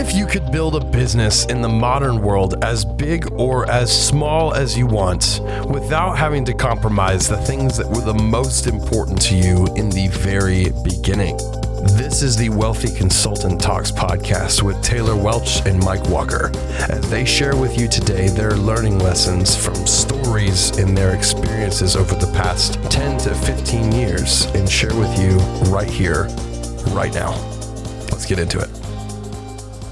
if 0.00 0.14
you 0.14 0.24
could 0.24 0.50
build 0.50 0.74
a 0.74 0.80
business 0.82 1.44
in 1.46 1.60
the 1.60 1.68
modern 1.68 2.22
world 2.22 2.64
as 2.64 2.86
big 2.86 3.30
or 3.32 3.70
as 3.70 3.92
small 3.92 4.54
as 4.54 4.76
you 4.76 4.86
want 4.86 5.42
without 5.68 6.16
having 6.16 6.42
to 6.42 6.54
compromise 6.54 7.28
the 7.28 7.36
things 7.36 7.76
that 7.76 7.86
were 7.86 8.00
the 8.00 8.14
most 8.14 8.66
important 8.66 9.20
to 9.20 9.36
you 9.36 9.66
in 9.76 9.90
the 9.90 10.08
very 10.08 10.70
beginning? 10.82 11.36
This 11.98 12.22
is 12.22 12.34
the 12.34 12.48
Wealthy 12.48 12.96
Consultant 12.96 13.60
Talks 13.60 13.92
podcast 13.92 14.62
with 14.62 14.82
Taylor 14.82 15.14
Welch 15.14 15.66
and 15.66 15.78
Mike 15.84 16.08
Walker 16.08 16.50
as 16.88 17.10
they 17.10 17.26
share 17.26 17.54
with 17.54 17.78
you 17.78 17.86
today 17.86 18.28
their 18.28 18.52
learning 18.52 19.00
lessons 19.00 19.54
from 19.54 19.74
stories 19.86 20.78
in 20.78 20.94
their 20.94 21.14
experiences 21.14 21.94
over 21.94 22.14
the 22.14 22.32
past 22.32 22.82
10 22.90 23.18
to 23.18 23.34
15 23.34 23.92
years 23.92 24.46
and 24.54 24.66
share 24.66 24.96
with 24.96 25.18
you 25.20 25.36
right 25.70 25.90
here, 25.90 26.24
right 26.94 27.12
now. 27.12 27.32
Let's 28.10 28.24
get 28.24 28.38
into 28.38 28.60
it. 28.60 28.79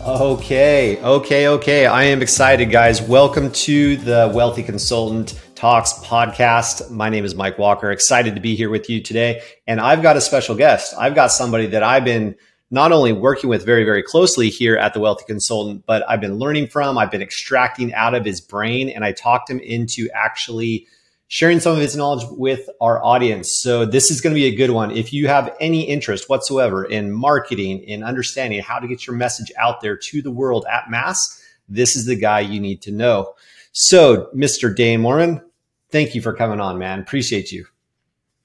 Okay, 0.09 0.99
okay, 1.03 1.49
okay. 1.49 1.85
I 1.85 2.05
am 2.05 2.23
excited, 2.23 2.71
guys. 2.71 3.03
Welcome 3.03 3.53
to 3.53 3.99
the 3.99 4.33
Wealthy 4.35 4.63
Consultant 4.63 5.39
Talks 5.55 5.93
podcast. 5.93 6.91
My 6.91 7.11
name 7.11 7.27
is 7.27 7.35
Mike 7.35 7.59
Walker. 7.59 7.91
Excited 7.91 8.35
to 8.35 8.41
be 8.41 8.57
here 8.57 8.71
with 8.71 8.89
you 8.89 9.03
today. 9.03 9.43
And 9.67 9.83
I've 9.83 10.01
got 10.01 10.17
a 10.17 10.23
special 10.23 10.55
guest. 10.55 10.95
I've 10.99 11.15
got 11.15 11.27
somebody 11.31 11.67
that 11.67 11.83
I've 11.83 12.07
been 12.07 12.37
not 12.71 12.91
only 12.91 13.13
working 13.13 13.51
with 13.51 13.67
very, 13.67 13.85
very 13.85 14.03
closely 14.03 14.49
here 14.49 14.79
at 14.79 14.95
the 14.95 15.01
Wealthy 15.01 15.27
Consultant, 15.27 15.85
but 15.85 16.03
I've 16.09 16.23
been 16.23 16.39
learning 16.39 16.69
from, 16.69 16.97
I've 16.97 17.11
been 17.11 17.23
extracting 17.23 17.93
out 17.93 18.15
of 18.15 18.25
his 18.25 18.41
brain, 18.41 18.89
and 18.89 19.05
I 19.05 19.13
talked 19.13 19.51
him 19.51 19.61
into 19.61 20.09
actually 20.15 20.87
sharing 21.29 21.61
some 21.61 21.73
of 21.73 21.79
his 21.79 21.95
knowledge 21.95 22.27
with 22.31 22.69
our 22.81 23.05
audience. 23.05 23.61
So 23.61 23.85
this 23.85 24.11
is 24.11 24.21
going 24.21 24.35
to 24.35 24.41
be 24.41 24.47
a 24.47 24.57
good 24.57 24.71
one. 24.71 24.91
If 24.91 25.13
you 25.13 25.29
have 25.29 25.55
any 25.61 25.83
interest 25.83 26.29
whatsoever 26.29 26.85
in 26.85 27.13
marketing, 27.13 27.81
in 27.81 28.03
understanding 28.03 28.61
how 28.61 28.79
to 28.79 28.89
get 28.89 29.07
your 29.07 29.15
message 29.15 29.53
out 29.59 29.83
there 29.83 29.97
to 29.97 30.23
the 30.23 30.31
world 30.31 30.65
at 30.71 30.91
mass, 30.91 31.43
this 31.69 31.97
is 31.97 32.07
the 32.07 32.17
guy 32.17 32.41
you 32.41 32.61
need 32.61 32.81
to 32.83 32.91
know. 32.91 33.35
So, 33.73 34.31
Mr. 34.35 34.75
Dane 34.75 35.01
Mohrmann, 35.01 35.43
thank 35.91 36.15
you 36.15 36.23
for 36.23 36.33
coming 36.33 36.61
on, 36.61 36.79
man. 36.79 37.01
Appreciate 37.01 37.53
you. 37.53 37.67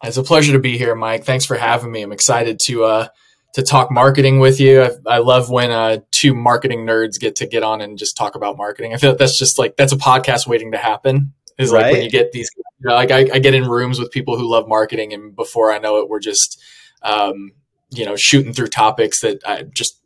It's 0.03 0.17
a 0.17 0.23
pleasure 0.23 0.52
to 0.52 0.59
be 0.59 0.77
here, 0.77 0.95
Mike. 0.95 1.23
Thanks 1.23 1.45
for 1.45 1.55
having 1.55 1.89
me. 1.89 2.02
I'm 2.02 2.11
excited 2.11 2.59
to 2.66 2.83
uh, 2.83 3.07
to 3.53 3.63
talk 3.63 3.89
marketing 3.89 4.39
with 4.41 4.59
you. 4.59 4.83
I, 4.83 4.89
I 5.07 5.17
love 5.19 5.50
when 5.50 5.72
uh, 5.72 6.00
two 6.11 6.35
marketing 6.35 6.85
nerds 6.85 7.17
get 7.17 7.38
to 7.38 7.47
get 7.47 7.63
on 7.63 7.79
and 7.79 7.97
just 7.97 8.17
talk 8.17 8.35
about 8.35 8.57
marketing. 8.57 8.94
I 8.94 8.97
feel 8.97 9.11
like 9.11 9.19
that's 9.19 9.39
just 9.39 9.57
like 9.57 9.77
that's 9.77 9.94
a 9.94 9.97
podcast 9.97 10.45
waiting 10.45 10.73
to 10.73 10.77
happen. 10.77 11.33
Is 11.57 11.71
right. 11.71 11.83
like 11.83 11.93
when 11.93 12.03
you 12.03 12.09
get 12.09 12.31
these, 12.31 12.49
you 12.57 12.89
know, 12.89 12.95
like 12.95 13.11
I, 13.11 13.29
I, 13.33 13.39
get 13.39 13.53
in 13.53 13.67
rooms 13.67 13.99
with 13.99 14.11
people 14.11 14.37
who 14.37 14.49
love 14.49 14.67
marketing, 14.67 15.13
and 15.13 15.35
before 15.35 15.71
I 15.71 15.77
know 15.77 15.97
it, 15.97 16.09
we're 16.09 16.19
just, 16.19 16.61
um, 17.03 17.51
you 17.91 18.05
know, 18.05 18.15
shooting 18.15 18.53
through 18.53 18.67
topics 18.67 19.21
that 19.21 19.39
I 19.45 19.63
just 19.63 19.99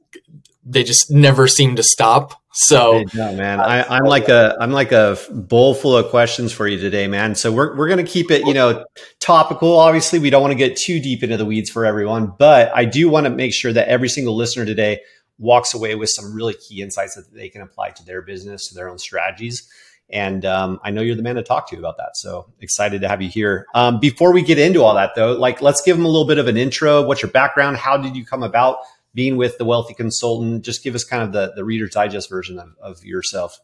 they 0.69 0.83
just 0.83 1.09
never 1.09 1.47
seem 1.47 1.75
to 1.77 1.83
stop. 1.83 2.41
So, 2.59 3.03
no, 3.13 3.33
man, 3.35 3.59
I, 3.59 3.97
am 3.97 4.05
like 4.05 4.29
a 4.29 4.57
I'm 4.59 4.71
like 4.71 4.91
a 4.91 5.17
bowl 5.31 5.75
full 5.75 5.95
of 5.95 6.09
questions 6.09 6.51
for 6.51 6.67
you 6.67 6.79
today, 6.79 7.07
man. 7.07 7.35
So 7.35 7.51
we're 7.51 7.75
we're 7.77 7.87
gonna 7.87 8.03
keep 8.03 8.31
it, 8.31 8.45
you 8.47 8.53
know, 8.53 8.83
topical. 9.19 9.77
Obviously, 9.77 10.17
we 10.17 10.29
don't 10.29 10.41
want 10.41 10.53
to 10.53 10.57
get 10.57 10.75
too 10.75 10.99
deep 10.99 11.23
into 11.23 11.37
the 11.37 11.45
weeds 11.45 11.69
for 11.69 11.85
everyone, 11.85 12.33
but 12.37 12.71
I 12.75 12.85
do 12.85 13.09
want 13.09 13.25
to 13.25 13.29
make 13.29 13.53
sure 13.53 13.71
that 13.71 13.87
every 13.87 14.09
single 14.09 14.35
listener 14.35 14.65
today 14.65 15.01
walks 15.37 15.75
away 15.75 15.93
with 15.93 16.09
some 16.09 16.33
really 16.33 16.55
key 16.55 16.81
insights 16.81 17.15
that 17.15 17.31
they 17.31 17.47
can 17.49 17.61
apply 17.61 17.91
to 17.91 18.03
their 18.03 18.23
business, 18.23 18.69
to 18.69 18.75
their 18.75 18.89
own 18.89 18.97
strategies. 18.97 19.69
And 20.09 20.45
um, 20.45 20.79
I 20.83 20.91
know 20.91 21.01
you're 21.01 21.15
the 21.15 21.21
man 21.21 21.35
to 21.35 21.43
talk 21.43 21.69
to 21.69 21.77
about 21.77 21.97
that. 21.97 22.15
So 22.15 22.51
excited 22.61 23.01
to 23.01 23.09
have 23.09 23.21
you 23.21 23.29
here. 23.29 23.65
Um, 23.75 23.99
before 23.99 24.31
we 24.31 24.41
get 24.41 24.57
into 24.57 24.81
all 24.81 24.95
that, 24.95 25.15
though, 25.15 25.33
like 25.33 25.61
let's 25.61 25.81
give 25.81 25.97
them 25.97 26.05
a 26.05 26.09
little 26.09 26.27
bit 26.27 26.37
of 26.37 26.47
an 26.47 26.55
intro. 26.55 27.05
What's 27.05 27.21
your 27.21 27.31
background? 27.31 27.77
How 27.77 27.97
did 27.97 28.15
you 28.15 28.25
come 28.25 28.43
about 28.43 28.77
being 29.13 29.35
with 29.35 29.57
the 29.57 29.65
wealthy 29.65 29.93
consultant 29.93 30.63
just 30.63 30.83
give 30.83 30.93
us 30.93 31.03
kind 31.03 31.23
of 31.23 31.33
the, 31.33 31.51
the 31.55 31.65
reader's 31.65 31.91
digest 31.91 32.29
version 32.29 32.59
of, 32.59 32.69
of 32.81 33.03
yourself 33.03 33.59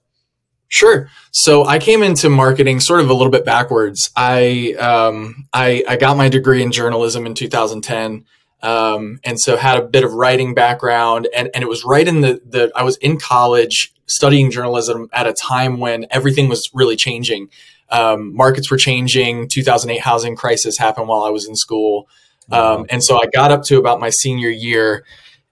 Sure. 0.73 1.07
So 1.29 1.65
I 1.65 1.77
came 1.77 2.01
into 2.01 2.31
marketing 2.31 2.79
sort 2.79 3.01
of 3.01 3.07
a 3.07 3.13
little 3.13 3.29
bit 3.29 3.45
backwards. 3.45 4.09
I 4.15 4.73
um, 4.79 5.47
I, 5.53 5.83
I, 5.87 5.97
got 5.97 6.17
my 6.17 6.29
degree 6.29 6.63
in 6.63 6.71
journalism 6.71 7.27
in 7.27 7.35
2010, 7.35 8.25
um, 8.63 9.19
and 9.23 9.39
so 9.39 9.55
had 9.55 9.77
a 9.77 9.83
bit 9.83 10.03
of 10.03 10.13
writing 10.13 10.55
background. 10.55 11.27
And, 11.35 11.51
and 11.53 11.61
it 11.63 11.67
was 11.67 11.85
right 11.85 12.07
in 12.07 12.21
the 12.21 12.41
the 12.43 12.71
I 12.75 12.81
was 12.81 12.97
in 12.97 13.19
college 13.19 13.92
studying 14.05 14.51
journalism 14.51 15.09
at 15.13 15.27
a 15.27 15.33
time 15.33 15.79
when 15.79 16.05
everything 16.11 16.49
was 16.49 16.69
really 16.73 16.95
changing. 16.95 17.49
Um, 17.89 18.35
markets 18.35 18.71
were 18.71 18.77
changing. 18.77 19.47
2008 19.47 20.01
housing 20.01 20.35
crisis 20.35 20.77
happened 20.77 21.07
while 21.07 21.23
I 21.23 21.29
was 21.29 21.47
in 21.47 21.55
school, 21.55 22.07
um, 22.51 22.85
and 22.89 23.03
so 23.03 23.21
I 23.21 23.27
got 23.27 23.51
up 23.51 23.63
to 23.65 23.77
about 23.77 23.99
my 23.99 24.09
senior 24.09 24.49
year 24.49 25.05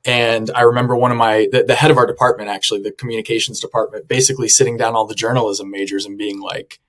and 0.03 0.49
I 0.55 0.61
remember 0.61 0.95
one 0.95 1.11
of 1.11 1.17
my, 1.17 1.47
the, 1.51 1.63
the, 1.63 1.75
head 1.75 1.91
of 1.91 1.97
our 1.97 2.07
department, 2.07 2.49
actually, 2.49 2.81
the 2.81 2.91
communications 2.91 3.59
department, 3.59 4.07
basically 4.07 4.49
sitting 4.49 4.75
down 4.75 4.95
all 4.95 5.05
the 5.05 5.13
journalism 5.13 5.69
majors 5.69 6.05
and 6.05 6.17
being 6.17 6.41
like, 6.41 6.79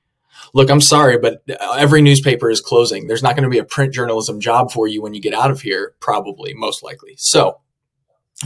look, 0.54 0.70
I'm 0.70 0.80
sorry, 0.80 1.18
but 1.18 1.42
every 1.76 2.00
newspaper 2.00 2.50
is 2.50 2.60
closing. 2.60 3.06
There's 3.06 3.22
not 3.22 3.36
going 3.36 3.44
to 3.44 3.50
be 3.50 3.58
a 3.58 3.64
print 3.64 3.92
journalism 3.92 4.40
job 4.40 4.72
for 4.72 4.88
you 4.88 5.02
when 5.02 5.12
you 5.12 5.20
get 5.20 5.34
out 5.34 5.50
of 5.50 5.60
here, 5.60 5.94
probably, 6.00 6.54
most 6.54 6.82
likely. 6.82 7.14
So, 7.18 7.60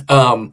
um, 0.09 0.53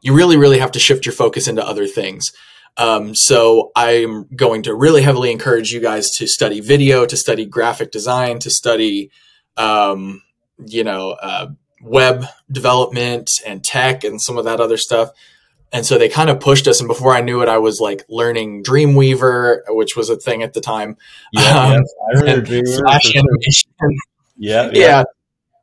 you 0.00 0.14
really, 0.14 0.36
really 0.36 0.58
have 0.58 0.72
to 0.72 0.78
shift 0.78 1.06
your 1.06 1.12
focus 1.12 1.48
into 1.48 1.66
other 1.66 1.86
things. 1.86 2.32
Um, 2.76 3.14
so 3.14 3.72
I'm 3.76 4.26
going 4.34 4.62
to 4.62 4.74
really 4.74 5.02
heavily 5.02 5.30
encourage 5.30 5.72
you 5.72 5.80
guys 5.80 6.10
to 6.16 6.26
study 6.26 6.60
video, 6.60 7.04
to 7.04 7.16
study 7.16 7.44
graphic 7.44 7.90
design, 7.90 8.38
to 8.40 8.50
study, 8.50 9.10
um, 9.56 10.22
you 10.64 10.84
know, 10.84 11.10
uh, 11.10 11.48
web 11.82 12.24
development 12.50 13.30
and 13.46 13.64
tech 13.64 14.04
and 14.04 14.20
some 14.20 14.38
of 14.38 14.44
that 14.44 14.60
other 14.60 14.76
stuff. 14.76 15.10
And 15.72 15.86
so 15.86 15.98
they 15.98 16.08
kind 16.08 16.30
of 16.30 16.40
pushed 16.40 16.66
us. 16.66 16.80
And 16.80 16.88
before 16.88 17.14
I 17.14 17.20
knew 17.20 17.42
it, 17.42 17.48
I 17.48 17.58
was 17.58 17.80
like 17.80 18.04
learning 18.08 18.64
Dreamweaver, 18.64 19.60
which 19.68 19.96
was 19.96 20.10
a 20.10 20.16
thing 20.16 20.42
at 20.42 20.52
the 20.52 20.60
time. 20.60 20.96
Yeah, 21.32 21.42
um, 21.42 21.72
yes. 21.72 21.94
I 22.08 22.18
remember 22.18 22.46
Dreamweaver. 22.46 23.14
Animation. 23.14 23.70
Yeah, 24.36 24.70
yeah, 24.72 24.78
yeah. 24.78 25.02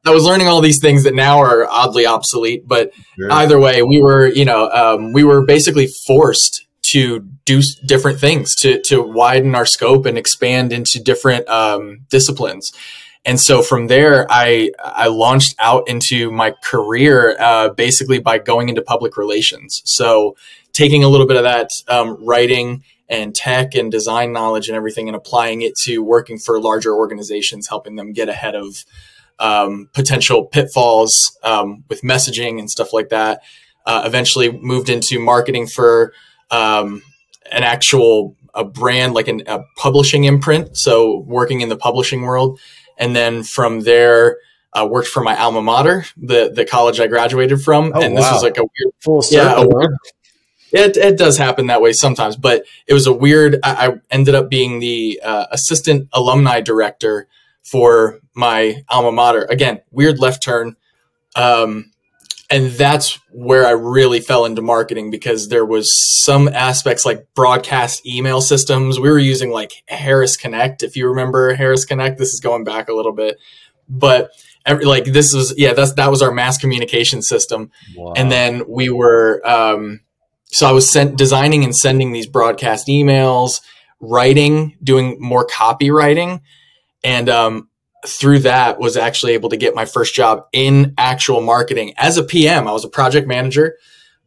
I 0.07 0.11
was 0.11 0.23
learning 0.23 0.47
all 0.47 0.61
these 0.61 0.79
things 0.79 1.03
that 1.03 1.13
now 1.13 1.39
are 1.39 1.67
oddly 1.69 2.05
obsolete. 2.05 2.65
But 2.65 2.93
sure. 3.15 3.31
either 3.31 3.59
way, 3.59 3.83
we 3.83 4.01
were, 4.01 4.27
you 4.27 4.45
know, 4.45 4.69
um, 4.69 5.11
we 5.11 5.23
were 5.23 5.45
basically 5.45 5.87
forced 6.05 6.65
to 6.91 7.19
do 7.43 7.61
different 7.85 8.19
things 8.19 8.55
to 8.55 8.81
to 8.83 9.01
widen 9.01 9.53
our 9.53 9.65
scope 9.65 10.05
and 10.05 10.17
expand 10.17 10.71
into 10.71 11.01
different 11.03 11.47
um, 11.49 12.05
disciplines. 12.09 12.71
And 13.25 13.37
so 13.39 13.61
from 13.61 13.87
there, 13.87 14.25
I 14.29 14.71
I 14.79 15.07
launched 15.07 15.55
out 15.59 15.89
into 15.89 16.31
my 16.31 16.53
career 16.63 17.35
uh, 17.39 17.69
basically 17.69 18.19
by 18.19 18.37
going 18.37 18.69
into 18.69 18.81
public 18.81 19.17
relations. 19.17 19.81
So 19.83 20.37
taking 20.71 21.03
a 21.03 21.09
little 21.09 21.27
bit 21.27 21.35
of 21.35 21.43
that 21.43 21.69
um, 21.89 22.17
writing 22.25 22.83
and 23.09 23.35
tech 23.35 23.75
and 23.75 23.91
design 23.91 24.31
knowledge 24.31 24.69
and 24.69 24.77
everything, 24.77 25.09
and 25.09 25.15
applying 25.15 25.61
it 25.61 25.75
to 25.83 25.99
working 25.99 26.37
for 26.37 26.61
larger 26.61 26.93
organizations, 26.95 27.67
helping 27.67 27.97
them 27.97 28.13
get 28.13 28.29
ahead 28.29 28.55
of 28.55 28.85
um, 29.39 29.89
potential 29.93 30.45
pitfalls 30.45 31.37
um, 31.43 31.83
with 31.89 32.01
messaging 32.01 32.59
and 32.59 32.69
stuff 32.69 32.93
like 32.93 33.09
that. 33.09 33.41
Uh, 33.85 34.03
eventually, 34.05 34.51
moved 34.51 34.89
into 34.89 35.19
marketing 35.19 35.67
for 35.67 36.13
um, 36.51 37.01
an 37.51 37.63
actual 37.63 38.35
a 38.53 38.65
brand 38.65 39.13
like 39.13 39.27
an, 39.27 39.43
a 39.47 39.61
publishing 39.77 40.23
imprint. 40.23 40.75
So 40.75 41.19
working 41.19 41.61
in 41.61 41.69
the 41.69 41.77
publishing 41.77 42.23
world 42.23 42.59
and 42.97 43.15
then 43.15 43.43
from 43.43 43.81
there 43.81 44.37
uh, 44.73 44.85
worked 44.85 45.07
for 45.07 45.23
my 45.23 45.35
alma 45.37 45.61
mater, 45.61 46.05
the 46.17 46.51
the 46.53 46.65
college 46.65 46.99
I 46.99 47.07
graduated 47.07 47.61
from, 47.61 47.93
oh, 47.95 48.01
and 48.01 48.17
this 48.17 48.23
wow. 48.23 48.33
was 48.33 48.43
like 48.43 48.57
a 48.57 48.63
weird 48.63 48.93
full 48.99 49.21
circle. 49.21 49.63
Yeah, 49.63 49.65
weird, 49.65 49.91
it 50.71 50.97
it 50.97 51.17
does 51.17 51.37
happen 51.37 51.67
that 51.67 51.81
way 51.81 51.93
sometimes, 51.93 52.35
but 52.35 52.65
it 52.85 52.93
was 52.93 53.07
a 53.07 53.13
weird. 53.13 53.59
I, 53.63 53.87
I 53.87 53.93
ended 54.11 54.35
up 54.35 54.49
being 54.49 54.79
the 54.79 55.21
uh, 55.23 55.45
assistant 55.51 56.09
alumni 56.13 56.61
director 56.61 57.27
for 57.63 58.19
my 58.37 58.83
alma 58.87 59.11
mater. 59.11 59.45
Again, 59.49 59.81
weird 59.91 60.19
left 60.19 60.43
turn. 60.43 60.75
Um, 61.35 61.91
and 62.49 62.71
that's 62.71 63.19
where 63.31 63.65
I 63.65 63.71
really 63.71 64.21
fell 64.21 64.45
into 64.45 64.61
marketing 64.61 65.11
because 65.11 65.49
there 65.49 65.65
was 65.65 65.91
some 66.23 66.47
aspects 66.47 67.05
like 67.05 67.27
broadcast 67.33 68.05
email 68.05 68.39
systems. 68.39 68.99
We 68.99 69.09
were 69.09 69.19
using 69.19 69.51
like 69.51 69.83
Harris 69.87 70.37
Connect, 70.37 70.81
if 70.81 70.95
you 70.95 71.09
remember 71.09 71.53
Harris 71.55 71.83
Connect. 71.83 72.17
This 72.17 72.33
is 72.33 72.39
going 72.39 72.63
back 72.63 72.87
a 72.87 72.93
little 72.93 73.11
bit, 73.11 73.37
but 73.89 74.31
every, 74.65 74.85
like 74.85 75.05
this 75.05 75.33
was 75.33 75.53
yeah, 75.57 75.73
that's 75.73 75.93
that 75.93 76.09
was 76.09 76.21
our 76.21 76.31
mass 76.31 76.57
communication 76.57 77.21
system. 77.21 77.71
Wow. 77.97 78.13
And 78.15 78.31
then 78.31 78.63
we 78.69 78.89
were 78.89 79.41
um, 79.45 79.99
so 80.45 80.67
I 80.67 80.71
was 80.71 80.89
sent 80.89 81.17
designing 81.17 81.65
and 81.65 81.75
sending 81.75 82.13
these 82.13 82.27
broadcast 82.27 82.87
emails, 82.87 83.59
writing, 83.99 84.77
doing 84.81 85.17
more 85.19 85.45
copywriting, 85.45 86.39
and 87.03 87.27
um, 87.27 87.69
through 88.07 88.39
that 88.39 88.79
was 88.79 88.97
actually 88.97 89.33
able 89.33 89.49
to 89.49 89.57
get 89.57 89.75
my 89.75 89.85
first 89.85 90.15
job 90.15 90.47
in 90.53 90.93
actual 90.97 91.41
marketing 91.41 91.93
as 91.97 92.17
a 92.17 92.23
PM. 92.23 92.67
I 92.67 92.71
was 92.71 92.85
a 92.85 92.89
project 92.89 93.27
manager 93.27 93.77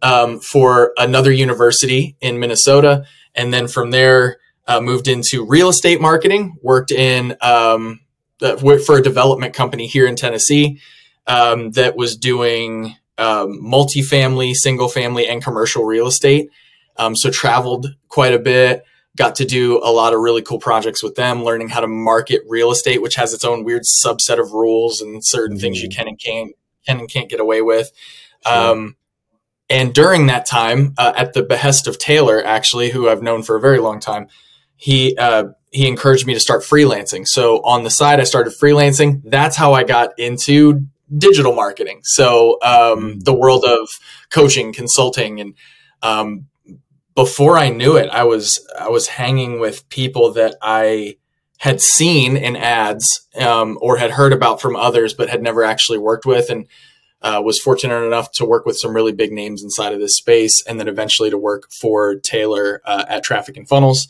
um, 0.02 0.40
for 0.40 0.92
another 0.96 1.32
university 1.32 2.16
in 2.20 2.38
Minnesota, 2.38 3.04
and 3.34 3.52
then 3.52 3.68
from 3.68 3.90
there 3.90 4.38
uh, 4.66 4.80
moved 4.80 5.08
into 5.08 5.44
real 5.44 5.68
estate 5.68 6.00
marketing. 6.00 6.56
Worked 6.62 6.92
in 6.92 7.36
um, 7.40 8.00
for 8.38 8.98
a 8.98 9.02
development 9.02 9.54
company 9.54 9.86
here 9.86 10.06
in 10.06 10.16
Tennessee 10.16 10.80
um, 11.26 11.72
that 11.72 11.96
was 11.96 12.16
doing 12.16 12.96
um, 13.18 13.60
multifamily, 13.62 14.54
single 14.54 14.88
family, 14.88 15.28
and 15.28 15.42
commercial 15.42 15.84
real 15.84 16.06
estate. 16.06 16.50
Um, 16.96 17.16
so 17.16 17.30
traveled 17.30 17.94
quite 18.08 18.34
a 18.34 18.38
bit, 18.38 18.84
got 19.20 19.34
to 19.36 19.44
do 19.44 19.78
a 19.84 19.92
lot 19.92 20.14
of 20.14 20.20
really 20.20 20.40
cool 20.40 20.58
projects 20.58 21.02
with 21.02 21.14
them, 21.14 21.44
learning 21.44 21.68
how 21.68 21.80
to 21.80 21.86
market 21.86 22.40
real 22.48 22.70
estate, 22.70 23.02
which 23.02 23.16
has 23.16 23.34
its 23.34 23.44
own 23.44 23.64
weird 23.64 23.82
subset 23.82 24.40
of 24.40 24.52
rules 24.52 25.02
and 25.02 25.22
certain 25.22 25.56
mm-hmm. 25.56 25.60
things 25.60 25.82
you 25.82 25.90
mm-hmm. 25.90 25.98
can 25.98 26.08
and 26.08 26.18
can't 26.18 26.52
can 26.86 26.98
and 26.98 27.08
can't 27.10 27.28
get 27.28 27.38
away 27.38 27.60
with. 27.60 27.90
Sure. 28.46 28.72
Um, 28.72 28.96
and 29.68 29.94
during 29.94 30.26
that 30.28 30.46
time, 30.46 30.94
uh, 30.96 31.12
at 31.14 31.34
the 31.34 31.42
behest 31.42 31.86
of 31.86 31.98
Taylor, 31.98 32.42
actually, 32.42 32.90
who 32.90 33.10
I've 33.10 33.22
known 33.22 33.42
for 33.42 33.56
a 33.56 33.60
very 33.60 33.78
long 33.78 34.00
time, 34.00 34.28
he 34.76 35.14
uh, 35.18 35.48
he 35.70 35.86
encouraged 35.86 36.26
me 36.26 36.32
to 36.32 36.40
start 36.40 36.62
freelancing. 36.62 37.26
So 37.26 37.60
on 37.62 37.84
the 37.84 37.90
side, 37.90 38.20
I 38.20 38.24
started 38.24 38.54
freelancing. 38.54 39.20
That's 39.24 39.54
how 39.54 39.74
I 39.74 39.84
got 39.84 40.18
into 40.18 40.86
digital 41.14 41.54
marketing. 41.54 42.00
So 42.04 42.58
um, 42.62 43.20
the 43.20 43.34
world 43.34 43.64
of 43.64 43.88
coaching, 44.30 44.72
consulting, 44.72 45.40
and 45.40 45.54
um, 46.02 46.46
before 47.20 47.58
I 47.58 47.68
knew 47.68 47.96
it, 47.96 48.08
I 48.08 48.24
was 48.24 48.66
I 48.78 48.88
was 48.88 49.06
hanging 49.06 49.60
with 49.60 49.86
people 49.90 50.32
that 50.32 50.56
I 50.62 51.18
had 51.58 51.82
seen 51.82 52.34
in 52.34 52.56
ads 52.56 53.06
um, 53.38 53.76
or 53.82 53.98
had 53.98 54.12
heard 54.12 54.32
about 54.32 54.58
from 54.58 54.74
others, 54.74 55.12
but 55.12 55.28
had 55.28 55.42
never 55.42 55.62
actually 55.62 55.98
worked 55.98 56.24
with, 56.24 56.48
and 56.48 56.66
uh, 57.20 57.42
was 57.44 57.60
fortunate 57.60 58.06
enough 58.06 58.32
to 58.32 58.46
work 58.46 58.64
with 58.64 58.78
some 58.78 58.94
really 58.94 59.12
big 59.12 59.32
names 59.32 59.62
inside 59.62 59.92
of 59.92 60.00
this 60.00 60.16
space, 60.16 60.64
and 60.66 60.80
then 60.80 60.88
eventually 60.88 61.28
to 61.28 61.36
work 61.36 61.70
for 61.70 62.14
Taylor 62.14 62.80
uh, 62.86 63.04
at 63.06 63.22
Traffic 63.22 63.58
and 63.58 63.68
Funnels, 63.68 64.08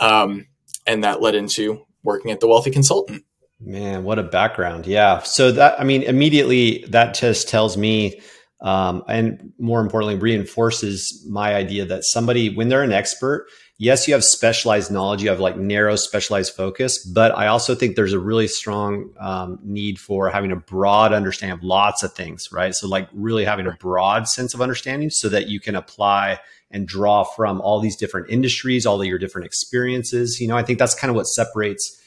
um, 0.00 0.46
and 0.86 1.04
that 1.04 1.20
led 1.20 1.34
into 1.34 1.84
working 2.02 2.30
at 2.30 2.40
the 2.40 2.48
Wealthy 2.48 2.70
Consultant. 2.70 3.22
Man, 3.60 4.02
what 4.02 4.18
a 4.18 4.22
background! 4.22 4.86
Yeah, 4.86 5.18
so 5.24 5.52
that 5.52 5.78
I 5.78 5.84
mean, 5.84 6.04
immediately 6.04 6.86
that 6.88 7.12
just 7.12 7.50
tells 7.50 7.76
me 7.76 8.22
um, 8.62 9.02
and 9.08 9.52
more 9.58 9.80
importantly, 9.80 10.16
reinforces 10.16 11.26
my 11.28 11.54
idea 11.54 11.84
that 11.86 12.04
somebody, 12.04 12.54
when 12.54 12.68
they're 12.68 12.82
an 12.82 12.92
expert, 12.92 13.46
yes, 13.78 14.06
you 14.06 14.12
have 14.12 14.22
specialized 14.22 14.90
knowledge, 14.90 15.22
you 15.22 15.30
have 15.30 15.40
like 15.40 15.56
narrow 15.56 15.96
specialized 15.96 16.54
focus, 16.54 17.04
but 17.04 17.36
I 17.36 17.46
also 17.46 17.74
think 17.74 17.96
there's 17.96 18.12
a 18.12 18.18
really 18.18 18.46
strong 18.46 19.10
um, 19.18 19.58
need 19.64 19.98
for 19.98 20.28
having 20.28 20.52
a 20.52 20.56
broad 20.56 21.14
understanding 21.14 21.56
of 21.56 21.64
lots 21.64 22.02
of 22.02 22.12
things, 22.12 22.50
right? 22.52 22.74
So, 22.74 22.86
like, 22.86 23.08
really 23.14 23.46
having 23.46 23.66
a 23.66 23.72
broad 23.72 24.28
sense 24.28 24.52
of 24.52 24.60
understanding 24.60 25.08
so 25.08 25.30
that 25.30 25.48
you 25.48 25.58
can 25.58 25.74
apply 25.74 26.38
and 26.70 26.86
draw 26.86 27.24
from 27.24 27.60
all 27.62 27.80
these 27.80 27.96
different 27.96 28.30
industries, 28.30 28.84
all 28.84 29.00
of 29.00 29.06
your 29.06 29.18
different 29.18 29.46
experiences. 29.46 30.38
You 30.40 30.48
know, 30.48 30.56
I 30.56 30.62
think 30.62 30.78
that's 30.78 30.94
kind 30.94 31.08
of 31.08 31.16
what 31.16 31.24
separates 31.24 31.99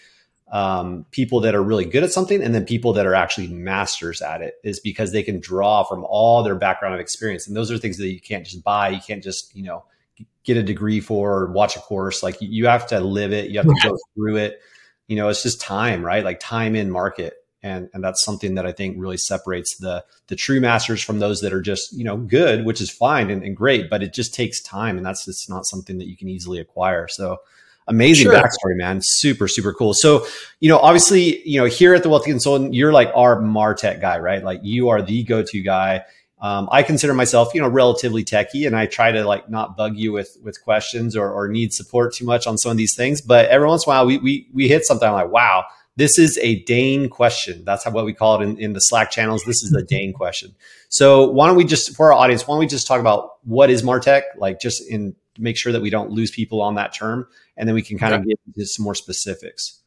um, 0.53 1.03
people 1.09 1.39
that 1.39 1.55
are 1.55 1.63
really 1.63 1.83
good 1.83 2.03
at 2.03 2.11
something 2.11 2.41
and 2.41 2.53
then 2.53 2.63
people 2.63 2.94
that 2.94 3.07
are 3.07 3.15
actually 3.15 3.47
masters 3.47 4.21
at 4.21 4.44
it 4.44 4.53
is 4.63 4.79
because 4.79 5.11
they 5.11 5.23
can 5.23 5.39
draw 5.39 5.83
from 5.83 6.05
all 6.07 6.44
their 6.44 6.53
background 6.53 6.94
of 6.94 7.01
experience. 7.01 7.47
And 7.47 7.57
those 7.57 7.71
are 7.71 7.77
things 7.79 7.97
that 7.97 8.09
you 8.09 8.21
can't 8.21 8.45
just 8.45 8.63
buy. 8.63 8.89
You 8.89 9.01
can't 9.05 9.23
just 9.23 9.53
you 9.55 9.63
know 9.63 9.83
get 10.44 10.55
a 10.55 10.63
degree 10.63 11.00
for 11.00 11.39
or 11.39 11.51
watch 11.51 11.75
a 11.75 11.79
course. 11.79 12.21
Like 12.21 12.38
you 12.39 12.67
have 12.67 12.85
to 12.88 13.00
live 13.00 13.33
it. 13.33 13.50
You 13.50 13.57
have 13.57 13.67
to 13.67 13.79
go 13.81 13.97
through 14.13 14.38
it. 14.38 14.61
You 15.07 15.15
know 15.15 15.27
it's 15.27 15.41
just 15.41 15.59
time 15.59 16.05
right? 16.05 16.23
Like 16.23 16.39
time 16.39 16.75
in 16.75 16.91
market. 16.91 17.33
And 17.63 17.89
and 17.95 18.03
that's 18.03 18.21
something 18.21 18.56
that 18.56 18.65
i 18.65 18.73
think 18.73 18.97
really 18.99 19.15
separates 19.15 19.77
the 19.77 20.03
the 20.27 20.35
true 20.35 20.59
masters 20.59 21.01
from 21.01 21.19
those 21.19 21.39
that 21.41 21.53
are 21.53 21.61
just 21.61 21.94
you 21.94 22.03
know 22.03 22.17
good 22.17 22.65
which 22.65 22.81
is 22.81 22.89
fine 22.89 23.29
and, 23.29 23.41
and 23.41 23.56
great 23.56 23.89
but 23.89 24.03
it 24.03 24.13
just 24.13 24.35
takes 24.35 24.61
time. 24.61 24.97
And 24.97 25.06
that's 25.06 25.25
just 25.25 25.49
not 25.49 25.65
something 25.65 25.97
that 25.97 26.07
you 26.07 26.17
can 26.17 26.27
easily 26.27 26.59
acquire. 26.59 27.07
So 27.07 27.39
amazing 27.88 28.25
sure. 28.25 28.33
backstory, 28.33 28.75
man. 28.75 29.00
Super, 29.01 29.47
super 29.47 29.74
cool. 29.74 29.94
So, 29.94 30.25
you 30.59 30.69
know, 30.69 30.77
obviously, 30.80 31.47
you 31.47 31.59
know, 31.59 31.65
here 31.65 31.94
at 31.94 32.03
the 32.03 32.09
Wealthy 32.09 32.31
Consultant, 32.31 32.74
you're 32.74 32.94
like 32.94 33.12
our 33.15 33.41
Martech 33.41 34.01
guy, 34.01 34.19
right? 34.19 34.44
Like 34.44 34.62
you 34.63 34.89
are 34.89 35.01
the 35.01 35.24
go-to 35.24 35.62
guy. 35.62 36.03
Um, 36.41 36.68
I 36.71 36.83
consider 36.83 37.13
myself, 37.13 37.53
you 37.53 37.62
know, 37.62 37.69
relatively 37.69 38.25
techie, 38.25 38.68
and 38.68 38.75
I 38.75 38.85
try 38.85 39.13
to 39.13 39.24
like 39.24 39.50
not 39.50 39.77
bug 39.77 39.95
you 39.95 40.12
with 40.12 40.38
with 40.44 40.62
questions 40.62 41.15
or, 41.15 41.31
or 41.31 41.47
need 41.47 41.74
support 41.74 42.13
too 42.13 42.25
much 42.25 42.47
on 42.47 42.57
some 42.57 42.69
of 42.69 42.77
these 42.77 42.95
things. 42.97 43.21
But 43.21 43.45
every 43.47 43.65
once 43.65 43.85
in 43.85 43.91
a 43.91 43.95
while, 43.95 44.06
we 44.06 44.18
we 44.18 44.47
we 44.53 44.68
hit 44.68 44.85
something 44.85 45.07
I'm 45.07 45.13
like, 45.13 45.31
wow, 45.31 45.63
this 45.95 46.19
is 46.19 46.38
a 46.41 46.62
Dane 46.63 47.07
question. 47.07 47.63
That's 47.63 47.85
how, 47.85 47.91
what 47.91 48.03
we 48.03 48.13
call 48.13 48.41
it 48.41 48.44
in, 48.44 48.57
in 48.57 48.74
the 48.74 48.80
Slack 48.80 49.09
channels. 49.09 49.44
This 49.45 49.63
is 49.63 49.71
the 49.71 49.83
Dane 49.88 50.12
question. 50.12 50.53
So 50.89 51.30
why 51.30 51.47
don't 51.47 51.56
we 51.56 51.63
just 51.63 51.95
for 51.95 52.12
our 52.12 52.19
audience, 52.19 52.45
why 52.45 52.53
don't 52.53 52.59
we 52.59 52.68
just 52.68 52.88
talk 52.88 53.00
about 53.00 53.38
what 53.45 53.69
is 53.69 53.81
Martech, 53.81 54.24
like 54.38 54.59
just 54.59 54.85
in 54.89 55.15
make 55.38 55.57
sure 55.57 55.71
that 55.71 55.81
we 55.81 55.89
don't 55.89 56.12
lose 56.12 56.31
people 56.31 56.62
on 56.62 56.75
that 56.75 56.94
term, 56.94 57.27
and 57.57 57.68
then 57.68 57.75
we 57.75 57.81
can 57.81 57.97
kind 57.97 58.13
okay. 58.13 58.21
of 58.21 58.27
get 58.27 58.39
into 58.47 58.65
some 58.65 58.83
more 58.83 58.95
specifics. 58.95 59.83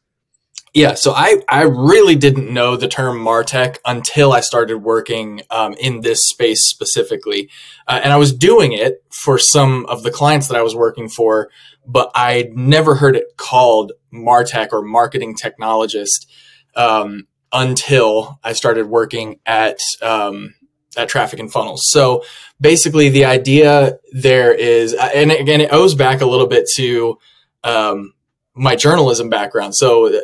Yeah, 0.73 0.93
so 0.93 1.11
I, 1.11 1.41
I 1.49 1.63
really 1.63 2.15
didn't 2.15 2.53
know 2.53 2.75
the 2.75 2.87
term 2.87 3.17
Martech 3.17 3.77
until 3.85 4.31
I 4.33 4.41
started 4.41 4.77
working 4.79 5.41
um, 5.49 5.73
in 5.79 6.01
this 6.01 6.19
space 6.27 6.59
specifically. 6.69 7.49
Uh, 7.87 7.99
and 8.03 8.13
I 8.13 8.17
was 8.17 8.31
doing 8.31 8.73
it 8.73 9.03
for 9.23 9.39
some 9.39 9.85
of 9.87 10.03
the 10.03 10.11
clients 10.11 10.47
that 10.49 10.57
I 10.57 10.61
was 10.61 10.75
working 10.75 11.09
for, 11.09 11.49
but 11.87 12.11
I'd 12.13 12.55
never 12.55 12.95
heard 12.95 13.15
it 13.15 13.37
called 13.37 13.93
Martech 14.13 14.69
or 14.71 14.83
marketing 14.83 15.35
technologist 15.35 16.27
um, 16.75 17.27
until 17.51 18.39
I 18.43 18.53
started 18.53 18.87
working 18.87 19.39
at 19.45 19.79
um, 20.03 20.53
at 20.97 21.09
Traffic 21.09 21.39
and 21.39 21.51
Funnels. 21.51 21.83
So 21.89 22.23
basically, 22.59 23.09
the 23.09 23.25
idea 23.25 23.99
there 24.11 24.53
is, 24.53 24.93
and 24.93 25.31
again, 25.31 25.61
it 25.61 25.71
owes 25.71 25.95
back 25.95 26.21
a 26.21 26.25
little 26.25 26.47
bit 26.47 26.67
to 26.75 27.17
um, 27.63 28.13
my 28.55 28.75
journalism 28.75 29.29
background. 29.29 29.75
So 29.75 30.21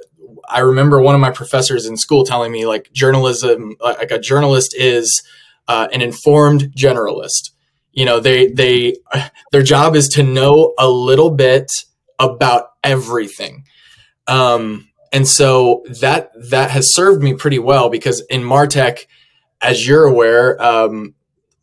I 0.50 0.60
remember 0.60 1.02
one 1.02 1.16
of 1.16 1.22
my 1.22 1.32
professors 1.32 1.86
in 1.86 1.98
school 1.98 2.26
telling 2.26 2.52
me, 2.52 2.66
like, 2.66 2.92
journalism, 2.92 3.76
like 3.80 4.12
a 4.12 4.20
journalist 4.20 4.76
is 4.78 5.24
uh, 5.68 5.88
an 5.94 6.02
informed 6.02 6.74
generalist. 6.76 7.52
You 7.92 8.06
know, 8.06 8.20
they 8.20 8.48
they 8.48 8.98
their 9.52 9.64
job 9.64 9.96
is 9.96 10.10
to 10.10 10.24
know 10.24 10.74
a 10.78 10.90
little 10.90 11.30
bit 11.30 11.68
about 12.20 12.68
everything. 12.84 13.66
Um, 14.28 14.90
and 15.12 15.28
so 15.28 15.84
that 16.02 16.32
that 16.50 16.72
has 16.72 16.94
served 16.94 17.22
me 17.22 17.36
pretty 17.36 17.60
well 17.60 17.90
because 17.90 18.22
in 18.30 18.42
Martech, 18.42 19.06
as 19.64 19.88
you're 19.88 20.06
aware, 20.06 20.62
um, 20.62 21.16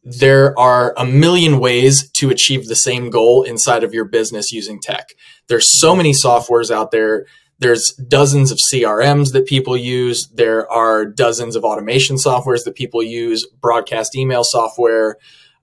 there 0.02 0.58
are 0.58 0.94
a 0.97 1.05
million 1.05 1.61
ways 1.61 2.11
to 2.12 2.31
achieve 2.31 2.67
the 2.67 2.75
same 2.75 3.11
goal 3.11 3.43
inside 3.43 3.85
of 3.85 3.93
your 3.93 4.06
business 4.06 4.50
using 4.50 4.81
tech. 4.81 5.11
There's 5.49 5.79
so 5.79 5.94
many 5.94 6.12
softwares 6.12 6.70
out 6.70 6.91
there. 6.91 7.26
There's 7.58 7.93
dozens 8.08 8.50
of 8.50 8.58
CRMs 8.73 9.32
that 9.32 9.47
people 9.47 9.76
use. 9.76 10.26
There 10.29 10.70
are 10.73 11.05
dozens 11.05 11.55
of 11.55 11.64
automation 11.64 12.17
softwares 12.17 12.64
that 12.64 12.75
people 12.75 13.02
use, 13.02 13.47
broadcast 13.47 14.17
email 14.17 14.43
software, 14.43 15.17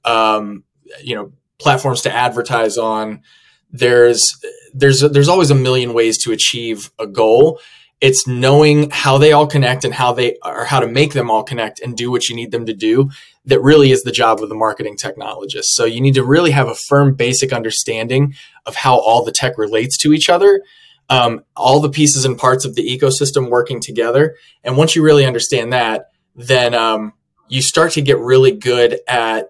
um, 0.05 0.63
you 1.01 1.15
know, 1.15 1.33
platforms 1.57 2.01
to 2.01 2.13
advertise 2.13 2.77
on. 2.77 3.23
There's 3.71 4.37
there's 4.75 5.01
there's 5.01 5.27
always 5.27 5.49
a 5.49 5.55
million 5.55 5.93
ways 5.93 6.19
to 6.23 6.31
achieve 6.31 6.91
a 6.99 7.07
goal 7.07 7.59
it's 7.99 8.27
knowing 8.27 8.89
how 8.91 9.17
they 9.17 9.31
all 9.31 9.47
connect 9.47 9.83
and 9.83 9.93
how 9.93 10.13
they 10.13 10.37
or 10.45 10.65
how 10.65 10.79
to 10.79 10.87
make 10.87 11.13
them 11.13 11.31
all 11.31 11.43
connect 11.43 11.79
and 11.79 11.97
do 11.97 12.11
what 12.11 12.29
you 12.29 12.35
need 12.35 12.51
them 12.51 12.65
to 12.65 12.73
do 12.73 13.09
that 13.45 13.61
really 13.61 13.91
is 13.91 14.03
the 14.03 14.11
job 14.11 14.41
of 14.41 14.49
the 14.49 14.55
marketing 14.55 14.95
technologist. 14.95 15.65
So 15.65 15.85
you 15.85 15.99
need 16.01 16.13
to 16.13 16.23
really 16.23 16.51
have 16.51 16.67
a 16.67 16.75
firm 16.75 17.15
basic 17.15 17.51
understanding 17.51 18.35
of 18.65 18.75
how 18.75 18.99
all 18.99 19.23
the 19.23 19.31
tech 19.31 19.57
relates 19.57 19.97
to 19.99 20.13
each 20.13 20.29
other 20.29 20.61
um, 21.09 21.43
all 21.55 21.79
the 21.79 21.89
pieces 21.89 22.25
and 22.25 22.37
parts 22.37 22.65
of 22.65 22.75
the 22.75 22.85
ecosystem 22.85 23.49
working 23.49 23.79
together. 23.79 24.35
And 24.63 24.77
once 24.77 24.95
you 24.95 25.03
really 25.03 25.25
understand 25.25 25.73
that 25.73 26.07
then 26.35 26.73
um, 26.75 27.13
you 27.49 27.61
start 27.61 27.93
to 27.93 28.01
get 28.01 28.19
really 28.19 28.51
good 28.51 28.99
at 29.07 29.49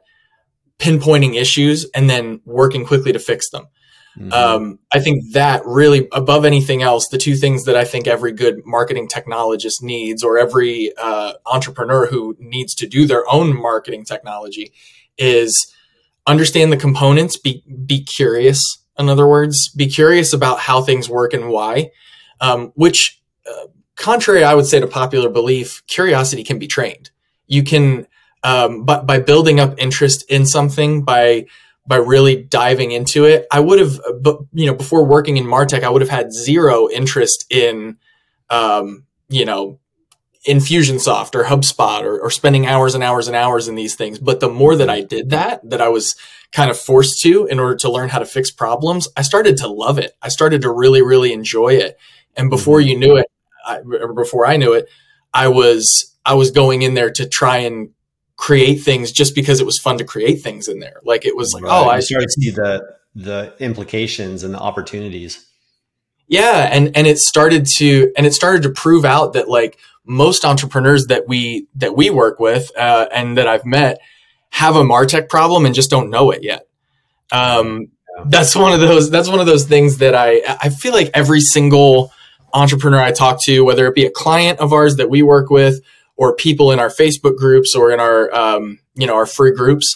pinpointing 0.79 1.35
issues 1.35 1.85
and 1.93 2.09
then 2.09 2.39
working 2.45 2.85
quickly 2.85 3.11
to 3.11 3.19
fix 3.19 3.49
them 3.49 3.67
Mm-hmm. 4.17 4.33
Um, 4.33 4.79
I 4.91 4.99
think 4.99 5.33
that 5.33 5.61
really, 5.65 6.07
above 6.11 6.43
anything 6.43 6.81
else, 6.81 7.07
the 7.07 7.19
two 7.19 7.35
things 7.35 7.65
that 7.65 7.75
I 7.75 7.83
think 7.85 8.07
every 8.07 8.31
good 8.31 8.65
marketing 8.65 9.07
technologist 9.07 9.83
needs, 9.83 10.23
or 10.23 10.39
every 10.39 10.91
uh, 10.97 11.33
entrepreneur 11.45 12.07
who 12.07 12.35
needs 12.39 12.73
to 12.75 12.87
do 12.87 13.05
their 13.05 13.29
own 13.29 13.55
marketing 13.55 14.05
technology, 14.05 14.73
is 15.17 15.71
understand 16.25 16.71
the 16.71 16.77
components. 16.77 17.37
Be 17.37 17.63
be 17.85 18.03
curious. 18.03 18.59
In 18.97 19.07
other 19.07 19.27
words, 19.27 19.69
be 19.75 19.85
curious 19.85 20.33
about 20.33 20.59
how 20.59 20.81
things 20.81 21.07
work 21.07 21.33
and 21.33 21.49
why. 21.49 21.91
Um, 22.41 22.71
which, 22.75 23.21
uh, 23.47 23.67
contrary, 23.95 24.43
I 24.43 24.55
would 24.55 24.65
say 24.65 24.79
to 24.79 24.87
popular 24.87 25.29
belief, 25.29 25.83
curiosity 25.85 26.43
can 26.43 26.57
be 26.57 26.67
trained. 26.67 27.11
You 27.45 27.63
can, 27.63 28.07
um, 28.43 28.83
but 28.83 29.05
by 29.05 29.19
building 29.19 29.59
up 29.59 29.75
interest 29.77 30.25
in 30.29 30.45
something, 30.45 31.03
by 31.03 31.45
by 31.87 31.97
really 31.97 32.43
diving 32.43 32.91
into 32.91 33.25
it. 33.25 33.47
I 33.51 33.59
would 33.59 33.79
have, 33.79 33.99
but 34.21 34.39
you 34.53 34.65
know, 34.65 34.73
before 34.73 35.05
working 35.05 35.37
in 35.37 35.45
Martech, 35.45 35.83
I 35.83 35.89
would 35.89 36.01
have 36.01 36.09
had 36.09 36.33
zero 36.33 36.89
interest 36.89 37.45
in, 37.49 37.97
um, 38.49 39.05
you 39.29 39.45
know, 39.45 39.79
Infusionsoft 40.47 41.35
or 41.35 41.43
HubSpot 41.43 42.03
or, 42.03 42.19
or 42.19 42.29
spending 42.29 42.65
hours 42.65 42.95
and 42.95 43.03
hours 43.03 43.27
and 43.27 43.35
hours 43.35 43.67
in 43.67 43.75
these 43.75 43.95
things. 43.95 44.17
But 44.19 44.39
the 44.39 44.49
more 44.49 44.75
that 44.75 44.89
I 44.89 45.01
did 45.01 45.31
that, 45.31 45.67
that 45.69 45.81
I 45.81 45.89
was 45.89 46.15
kind 46.51 46.71
of 46.71 46.79
forced 46.79 47.21
to 47.23 47.45
in 47.47 47.59
order 47.59 47.75
to 47.75 47.91
learn 47.91 48.09
how 48.09 48.19
to 48.19 48.25
fix 48.25 48.49
problems, 48.49 49.09
I 49.17 49.23
started 49.23 49.57
to 49.57 49.67
love 49.67 49.99
it. 49.99 50.13
I 50.21 50.29
started 50.29 50.61
to 50.61 50.71
really, 50.71 51.01
really 51.01 51.33
enjoy 51.33 51.73
it. 51.73 51.97
And 52.37 52.49
before 52.49 52.79
you 52.79 52.97
knew 52.97 53.17
it, 53.17 53.27
I, 53.65 53.79
or 53.79 54.13
before 54.13 54.45
I 54.45 54.57
knew 54.57 54.73
it, 54.73 54.87
I 55.33 55.49
was 55.49 56.15
I 56.25 56.35
was 56.35 56.51
going 56.51 56.81
in 56.81 56.93
there 56.93 57.11
to 57.11 57.27
try 57.27 57.57
and 57.59 57.89
create 58.37 58.77
things 58.77 59.11
just 59.11 59.35
because 59.35 59.59
it 59.59 59.65
was 59.65 59.79
fun 59.79 59.97
to 59.97 60.05
create 60.05 60.41
things 60.41 60.67
in 60.67 60.79
there. 60.79 61.01
Like 61.03 61.25
it 61.25 61.35
was 61.35 61.53
like, 61.53 61.63
right. 61.63 61.71
oh, 61.71 61.89
I 61.89 61.99
started 61.99 62.27
to 62.27 62.41
see 62.41 62.51
the 62.51 62.97
the 63.15 63.53
implications 63.59 64.43
and 64.43 64.53
the 64.53 64.59
opportunities. 64.59 65.45
Yeah, 66.27 66.69
and 66.71 66.95
and 66.95 67.07
it 67.07 67.17
started 67.17 67.65
to 67.77 68.11
and 68.15 68.25
it 68.25 68.33
started 68.33 68.63
to 68.63 68.69
prove 68.69 69.05
out 69.05 69.33
that 69.33 69.49
like 69.49 69.79
most 70.05 70.45
entrepreneurs 70.45 71.07
that 71.07 71.27
we 71.27 71.67
that 71.75 71.95
we 71.95 72.09
work 72.09 72.39
with 72.39 72.71
uh, 72.77 73.07
and 73.11 73.37
that 73.37 73.47
I've 73.47 73.65
met 73.65 73.99
have 74.49 74.75
a 74.75 74.83
martech 74.83 75.29
problem 75.29 75.65
and 75.65 75.73
just 75.73 75.89
don't 75.89 76.09
know 76.09 76.31
it 76.31 76.43
yet. 76.43 76.67
Um, 77.31 77.89
that's 78.27 78.55
one 78.55 78.71
of 78.71 78.79
those 78.79 79.09
that's 79.09 79.29
one 79.29 79.39
of 79.39 79.45
those 79.45 79.65
things 79.65 79.97
that 79.97 80.15
I 80.15 80.41
I 80.61 80.69
feel 80.69 80.93
like 80.93 81.09
every 81.13 81.41
single 81.41 82.11
entrepreneur 82.53 82.99
I 82.99 83.11
talk 83.11 83.43
to, 83.43 83.61
whether 83.61 83.87
it 83.87 83.95
be 83.95 84.05
a 84.05 84.11
client 84.11 84.59
of 84.59 84.73
ours 84.73 84.97
that 84.97 85.09
we 85.09 85.23
work 85.23 85.49
with 85.49 85.81
or 86.17 86.35
people 86.35 86.71
in 86.71 86.79
our 86.79 86.89
Facebook 86.89 87.37
groups 87.37 87.75
or 87.75 87.91
in 87.91 87.99
our 87.99 88.33
um, 88.35 88.79
you 88.95 89.07
know 89.07 89.15
our 89.15 89.25
free 89.25 89.51
groups, 89.51 89.95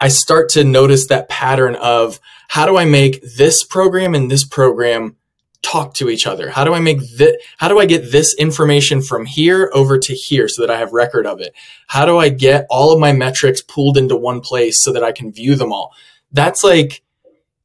I 0.00 0.08
start 0.08 0.48
to 0.50 0.64
notice 0.64 1.06
that 1.06 1.28
pattern 1.28 1.76
of 1.76 2.20
how 2.48 2.66
do 2.66 2.76
I 2.76 2.84
make 2.84 3.22
this 3.36 3.64
program 3.64 4.14
and 4.14 4.30
this 4.30 4.44
program 4.44 5.16
talk 5.62 5.94
to 5.94 6.10
each 6.10 6.26
other? 6.26 6.50
How 6.50 6.64
do 6.64 6.74
I 6.74 6.80
make 6.80 6.98
that? 7.16 7.40
How 7.56 7.68
do 7.68 7.78
I 7.78 7.86
get 7.86 8.10
this 8.10 8.34
information 8.34 9.00
from 9.00 9.24
here 9.24 9.70
over 9.72 9.98
to 9.98 10.12
here 10.14 10.48
so 10.48 10.62
that 10.62 10.70
I 10.70 10.78
have 10.78 10.92
record 10.92 11.26
of 11.26 11.40
it? 11.40 11.54
How 11.86 12.04
do 12.04 12.18
I 12.18 12.28
get 12.28 12.66
all 12.68 12.92
of 12.92 12.98
my 12.98 13.12
metrics 13.12 13.62
pooled 13.62 13.96
into 13.96 14.16
one 14.16 14.40
place 14.40 14.82
so 14.82 14.92
that 14.92 15.04
I 15.04 15.12
can 15.12 15.32
view 15.32 15.54
them 15.54 15.72
all? 15.72 15.94
That's 16.32 16.64
like 16.64 17.02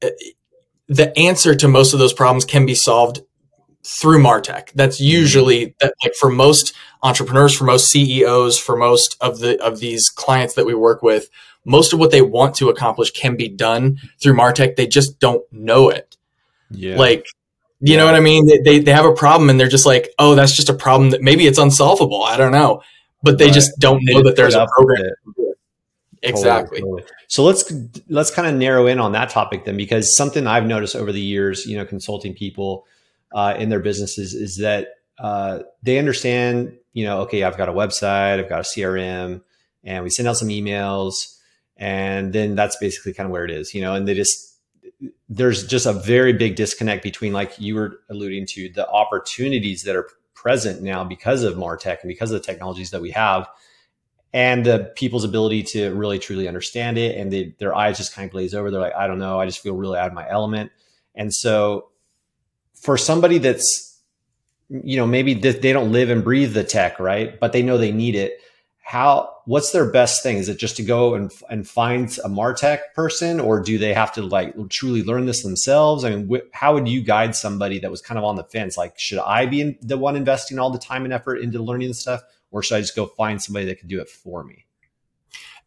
uh, 0.01 0.09
the 0.87 1.17
answer 1.17 1.55
to 1.55 1.67
most 1.67 1.93
of 1.93 1.99
those 1.99 2.13
problems 2.13 2.45
can 2.45 2.65
be 2.65 2.75
solved 2.75 3.21
through 3.83 4.21
martech. 4.21 4.71
That's 4.73 4.97
mm-hmm. 4.97 5.11
usually 5.11 5.75
that 5.79 5.93
like 6.03 6.13
for 6.19 6.29
most 6.29 6.73
entrepreneurs 7.03 7.55
for 7.55 7.63
most 7.63 7.89
ceos 7.89 8.57
for 8.59 8.75
most 8.75 9.15
of 9.21 9.39
the 9.39 9.61
of 9.63 9.79
these 9.79 10.09
clients 10.09 10.55
that 10.55 10.65
we 10.65 10.73
work 10.73 11.01
with 11.03 11.29
most 11.63 11.93
of 11.93 11.99
what 11.99 12.11
they 12.11 12.21
want 12.21 12.55
to 12.55 12.69
accomplish 12.69 13.11
can 13.11 13.35
be 13.35 13.49
done 13.49 13.99
through 14.19 14.33
martech. 14.33 14.75
They 14.75 14.87
just 14.87 15.19
don't 15.19 15.43
know 15.51 15.89
it. 15.89 16.17
Yeah. 16.71 16.97
Like 16.97 17.25
you 17.79 17.95
know 17.95 18.05
what 18.05 18.15
i 18.15 18.19
mean? 18.19 18.47
They, 18.47 18.57
they, 18.57 18.79
they 18.79 18.91
have 18.91 19.05
a 19.05 19.13
problem 19.13 19.51
and 19.51 19.59
they're 19.59 19.67
just 19.67 19.85
like 19.85 20.09
oh 20.17 20.33
that's 20.35 20.55
just 20.55 20.69
a 20.69 20.73
problem 20.73 21.11
that 21.11 21.21
maybe 21.21 21.45
it's 21.45 21.59
unsolvable. 21.59 22.23
I 22.23 22.37
don't 22.37 22.51
know. 22.51 22.81
But 23.23 23.37
they 23.37 23.45
right. 23.45 23.53
just 23.53 23.77
don't 23.79 24.03
know 24.03 24.23
that 24.23 24.35
there's 24.35 24.55
a 24.55 24.67
program 24.77 25.11
exactly 26.23 26.79
totally, 26.79 27.01
totally. 27.01 27.17
so 27.27 27.43
let's 27.43 27.71
let's 28.09 28.31
kind 28.31 28.47
of 28.47 28.55
narrow 28.55 28.87
in 28.87 28.99
on 28.99 29.11
that 29.11 29.29
topic 29.29 29.65
then 29.65 29.77
because 29.77 30.15
something 30.15 30.47
i've 30.47 30.65
noticed 30.65 30.95
over 30.95 31.11
the 31.11 31.21
years 31.21 31.65
you 31.65 31.77
know 31.77 31.85
consulting 31.85 32.33
people 32.33 32.85
uh, 33.33 33.55
in 33.57 33.69
their 33.69 33.79
businesses 33.79 34.33
is 34.33 34.57
that 34.57 34.89
uh, 35.19 35.59
they 35.83 35.97
understand, 35.97 36.77
you 36.93 37.05
know, 37.05 37.21
okay, 37.21 37.43
I've 37.43 37.57
got 37.57 37.69
a 37.69 37.73
website, 37.73 38.39
I've 38.39 38.49
got 38.49 38.59
a 38.59 38.63
CRM, 38.63 39.41
and 39.83 40.03
we 40.03 40.09
send 40.09 40.27
out 40.27 40.37
some 40.37 40.49
emails, 40.49 41.37
and 41.75 42.33
then 42.33 42.55
that's 42.55 42.77
basically 42.77 43.13
kind 43.13 43.25
of 43.25 43.31
where 43.31 43.45
it 43.45 43.51
is, 43.51 43.73
you 43.73 43.81
know, 43.81 43.93
and 43.93 44.07
they 44.07 44.13
just 44.13 44.59
there's 45.29 45.67
just 45.67 45.85
a 45.85 45.93
very 45.93 46.33
big 46.33 46.55
disconnect 46.55 47.03
between 47.03 47.33
like 47.33 47.59
you 47.59 47.75
were 47.75 47.99
alluding 48.09 48.45
to 48.47 48.69
the 48.69 48.87
opportunities 48.89 49.83
that 49.83 49.95
are 49.95 50.07
present 50.33 50.81
now 50.81 51.03
because 51.03 51.43
of 51.43 51.55
martech 51.55 51.99
and 52.01 52.07
because 52.07 52.31
of 52.31 52.41
the 52.41 52.45
technologies 52.45 52.89
that 52.91 53.01
we 53.01 53.11
have 53.11 53.47
and 54.33 54.65
the 54.65 54.91
people's 54.95 55.23
ability 55.23 55.61
to 55.61 55.93
really 55.93 56.17
truly 56.17 56.47
understand 56.47 56.97
it 56.97 57.15
and 57.17 57.31
they, 57.31 57.53
their 57.59 57.75
eyes 57.75 57.97
just 57.97 58.13
kind 58.13 58.25
of 58.25 58.31
glaze 58.31 58.55
over 58.55 58.71
they're 58.71 58.79
like 58.79 58.95
i 58.95 59.05
don't 59.05 59.19
know 59.19 59.39
i 59.39 59.45
just 59.45 59.59
feel 59.59 59.75
really 59.75 59.99
out 59.99 60.07
of 60.07 60.13
my 60.13 60.27
element. 60.29 60.71
And 61.17 61.33
so 61.33 61.89
for 62.81 62.97
somebody 62.97 63.37
that's 63.37 63.87
you 64.69 64.97
know 64.97 65.07
maybe 65.07 65.33
they 65.33 65.73
don't 65.73 65.91
live 65.91 66.09
and 66.09 66.23
breathe 66.23 66.53
the 66.53 66.63
tech 66.63 66.99
right? 66.99 67.39
But 67.39 67.53
they 67.53 67.61
know 67.61 67.77
they 67.77 67.91
need 67.91 68.15
it. 68.15 68.39
How 68.81 69.33
what's 69.45 69.71
their 69.71 69.89
best 69.89 70.23
thing? 70.23 70.37
Is 70.37 70.49
it 70.49 70.57
just 70.57 70.77
to 70.77 70.83
go 70.83 71.15
and, 71.15 71.31
and 71.49 71.67
find 71.67 72.07
a 72.23 72.29
martech 72.29 72.79
person 72.95 73.39
or 73.39 73.61
do 73.61 73.77
they 73.77 73.93
have 73.93 74.13
to 74.13 74.21
like 74.21 74.55
truly 74.69 75.03
learn 75.03 75.25
this 75.25 75.43
themselves? 75.43 76.03
I 76.03 76.15
mean 76.15 76.29
wh- 76.29 76.55
how 76.55 76.73
would 76.73 76.87
you 76.87 77.01
guide 77.01 77.35
somebody 77.35 77.79
that 77.79 77.91
was 77.91 78.01
kind 78.01 78.17
of 78.17 78.23
on 78.23 78.35
the 78.35 78.43
fence? 78.43 78.77
Like 78.77 78.97
should 78.99 79.19
i 79.19 79.45
be 79.45 79.77
the 79.81 79.97
one 79.97 80.15
investing 80.15 80.59
all 80.59 80.69
the 80.69 80.79
time 80.79 81.03
and 81.05 81.13
effort 81.13 81.37
into 81.37 81.61
learning 81.61 81.89
this 81.89 81.99
stuff 81.99 82.21
or 82.51 82.63
should 82.63 82.75
i 82.75 82.81
just 82.81 82.95
go 82.95 83.05
find 83.05 83.41
somebody 83.41 83.65
that 83.65 83.79
can 83.79 83.87
do 83.87 84.01
it 84.01 84.09
for 84.09 84.43
me? 84.43 84.65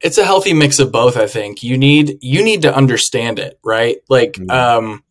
It's 0.01 0.17
a 0.17 0.25
healthy 0.25 0.55
mix 0.55 0.79
of 0.79 0.93
both 0.93 1.17
i 1.17 1.27
think. 1.27 1.63
You 1.63 1.77
need 1.77 2.19
you 2.23 2.43
need 2.43 2.63
to 2.63 2.75
understand 2.75 3.39
it 3.39 3.59
right? 3.63 3.99
Like 4.09 4.33
mm-hmm. 4.33 4.51
um 4.51 5.05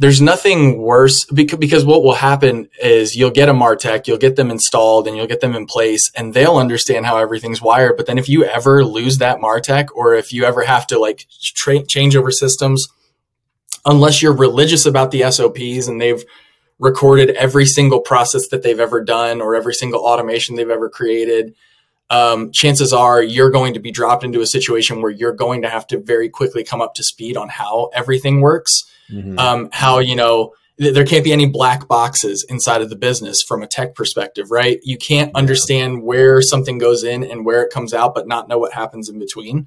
there's 0.00 0.22
nothing 0.22 0.80
worse 0.80 1.26
because, 1.26 1.58
because 1.58 1.84
what 1.84 2.02
will 2.02 2.14
happen 2.14 2.70
is 2.82 3.14
you'll 3.14 3.30
get 3.30 3.50
a 3.50 3.52
martech 3.52 4.06
you'll 4.06 4.16
get 4.16 4.34
them 4.34 4.50
installed 4.50 5.06
and 5.06 5.14
you'll 5.14 5.26
get 5.26 5.42
them 5.42 5.54
in 5.54 5.66
place 5.66 6.10
and 6.16 6.32
they'll 6.32 6.56
understand 6.56 7.04
how 7.04 7.18
everything's 7.18 7.60
wired. 7.60 7.98
But 7.98 8.06
then 8.06 8.16
if 8.16 8.26
you 8.26 8.42
ever 8.44 8.82
lose 8.82 9.18
that 9.18 9.40
martech 9.40 9.88
or 9.94 10.14
if 10.14 10.32
you 10.32 10.44
ever 10.44 10.62
have 10.62 10.86
to 10.86 10.98
like 10.98 11.26
tra- 11.42 11.84
change 11.84 12.16
over 12.16 12.30
systems 12.30 12.88
unless 13.84 14.22
you're 14.22 14.34
religious 14.34 14.86
about 14.86 15.10
the 15.10 15.30
sops 15.30 15.86
and 15.86 16.00
they've 16.00 16.24
recorded 16.78 17.30
every 17.36 17.66
single 17.66 18.00
process 18.00 18.48
that 18.48 18.62
they've 18.62 18.80
ever 18.80 19.04
done 19.04 19.42
or 19.42 19.54
every 19.54 19.74
single 19.74 20.00
automation 20.00 20.56
they've 20.56 20.70
ever 20.70 20.88
created 20.88 21.54
um, 22.08 22.50
chances 22.52 22.94
are 22.94 23.22
you're 23.22 23.50
going 23.50 23.74
to 23.74 23.80
be 23.80 23.92
dropped 23.92 24.24
into 24.24 24.40
a 24.40 24.46
situation 24.46 25.02
where 25.02 25.12
you're 25.12 25.34
going 25.34 25.60
to 25.60 25.68
have 25.68 25.86
to 25.88 26.00
very 26.00 26.30
quickly 26.30 26.64
come 26.64 26.80
up 26.80 26.94
to 26.94 27.04
speed 27.04 27.36
on 27.36 27.50
how 27.50 27.90
everything 27.92 28.40
works 28.40 28.86
mm-hmm. 29.12 29.38
um, 29.38 29.68
how 29.72 29.98
you 29.98 30.14
know 30.14 30.52
th- 30.78 30.94
there 30.94 31.04
can't 31.04 31.24
be 31.24 31.32
any 31.32 31.46
black 31.46 31.88
boxes 31.88 32.44
inside 32.48 32.82
of 32.82 32.90
the 32.90 32.96
business 32.96 33.42
from 33.42 33.62
a 33.62 33.66
tech 33.66 33.94
perspective 33.94 34.50
right 34.50 34.80
you 34.82 34.96
can't 34.96 35.34
understand 35.34 36.02
where 36.02 36.40
something 36.42 36.78
goes 36.78 37.04
in 37.04 37.24
and 37.24 37.44
where 37.44 37.62
it 37.62 37.72
comes 37.72 37.92
out 37.94 38.14
but 38.14 38.28
not 38.28 38.48
know 38.48 38.58
what 38.58 38.72
happens 38.72 39.08
in 39.08 39.18
between 39.18 39.66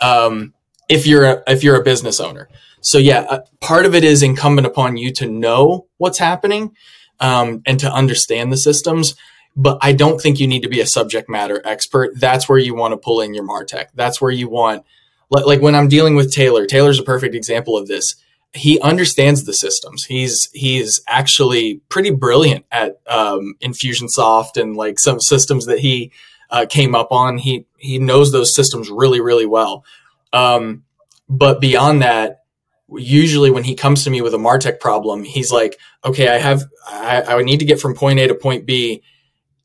um, 0.00 0.52
if 0.88 1.06
you're 1.06 1.24
a, 1.24 1.42
if 1.46 1.62
you're 1.62 1.80
a 1.80 1.84
business 1.84 2.20
owner 2.20 2.48
so 2.80 2.98
yeah 2.98 3.20
uh, 3.28 3.40
part 3.60 3.86
of 3.86 3.94
it 3.94 4.04
is 4.04 4.22
incumbent 4.22 4.66
upon 4.66 4.96
you 4.96 5.12
to 5.12 5.26
know 5.26 5.86
what's 5.98 6.18
happening 6.18 6.74
um, 7.20 7.62
and 7.66 7.78
to 7.80 7.92
understand 7.92 8.52
the 8.52 8.56
systems 8.56 9.14
but 9.56 9.78
I 9.80 9.92
don't 9.92 10.20
think 10.20 10.40
you 10.40 10.46
need 10.46 10.62
to 10.62 10.68
be 10.68 10.80
a 10.80 10.86
subject 10.86 11.28
matter 11.28 11.60
expert. 11.64 12.18
That's 12.18 12.48
where 12.48 12.58
you 12.58 12.74
want 12.74 12.92
to 12.92 12.96
pull 12.96 13.20
in 13.20 13.34
your 13.34 13.46
Martech. 13.46 13.88
That's 13.94 14.20
where 14.20 14.30
you 14.30 14.48
want, 14.48 14.84
like 15.28 15.60
when 15.60 15.74
I'm 15.74 15.88
dealing 15.88 16.14
with 16.14 16.32
Taylor, 16.32 16.66
Taylor's 16.66 16.98
a 16.98 17.04
perfect 17.04 17.34
example 17.34 17.76
of 17.76 17.86
this 17.86 18.16
he 18.54 18.78
understands 18.80 19.44
the 19.44 19.54
systems. 19.54 20.04
He's 20.04 20.48
he's 20.52 21.00
actually 21.08 21.80
pretty 21.88 22.10
brilliant 22.10 22.66
at 22.70 23.00
um, 23.06 23.54
Infusionsoft 23.62 24.60
and 24.60 24.76
like 24.76 24.98
some 24.98 25.20
systems 25.20 25.66
that 25.66 25.78
he 25.78 26.12
uh, 26.50 26.66
came 26.68 26.94
up 26.94 27.12
on. 27.12 27.38
He 27.38 27.66
he 27.78 27.98
knows 27.98 28.30
those 28.30 28.54
systems 28.54 28.90
really 28.90 29.20
really 29.20 29.46
well. 29.46 29.84
Um, 30.32 30.84
but 31.28 31.60
beyond 31.60 32.02
that, 32.02 32.44
usually 32.90 33.50
when 33.50 33.64
he 33.64 33.74
comes 33.74 34.04
to 34.04 34.10
me 34.10 34.20
with 34.20 34.34
a 34.34 34.38
Martech 34.38 34.80
problem, 34.80 35.24
he's 35.24 35.50
like, 35.50 35.78
"Okay, 36.04 36.28
I 36.28 36.38
have 36.38 36.62
I, 36.86 37.22
I 37.22 37.42
need 37.42 37.60
to 37.60 37.66
get 37.66 37.80
from 37.80 37.94
point 37.94 38.18
A 38.18 38.28
to 38.28 38.34
point 38.34 38.66
B, 38.66 39.02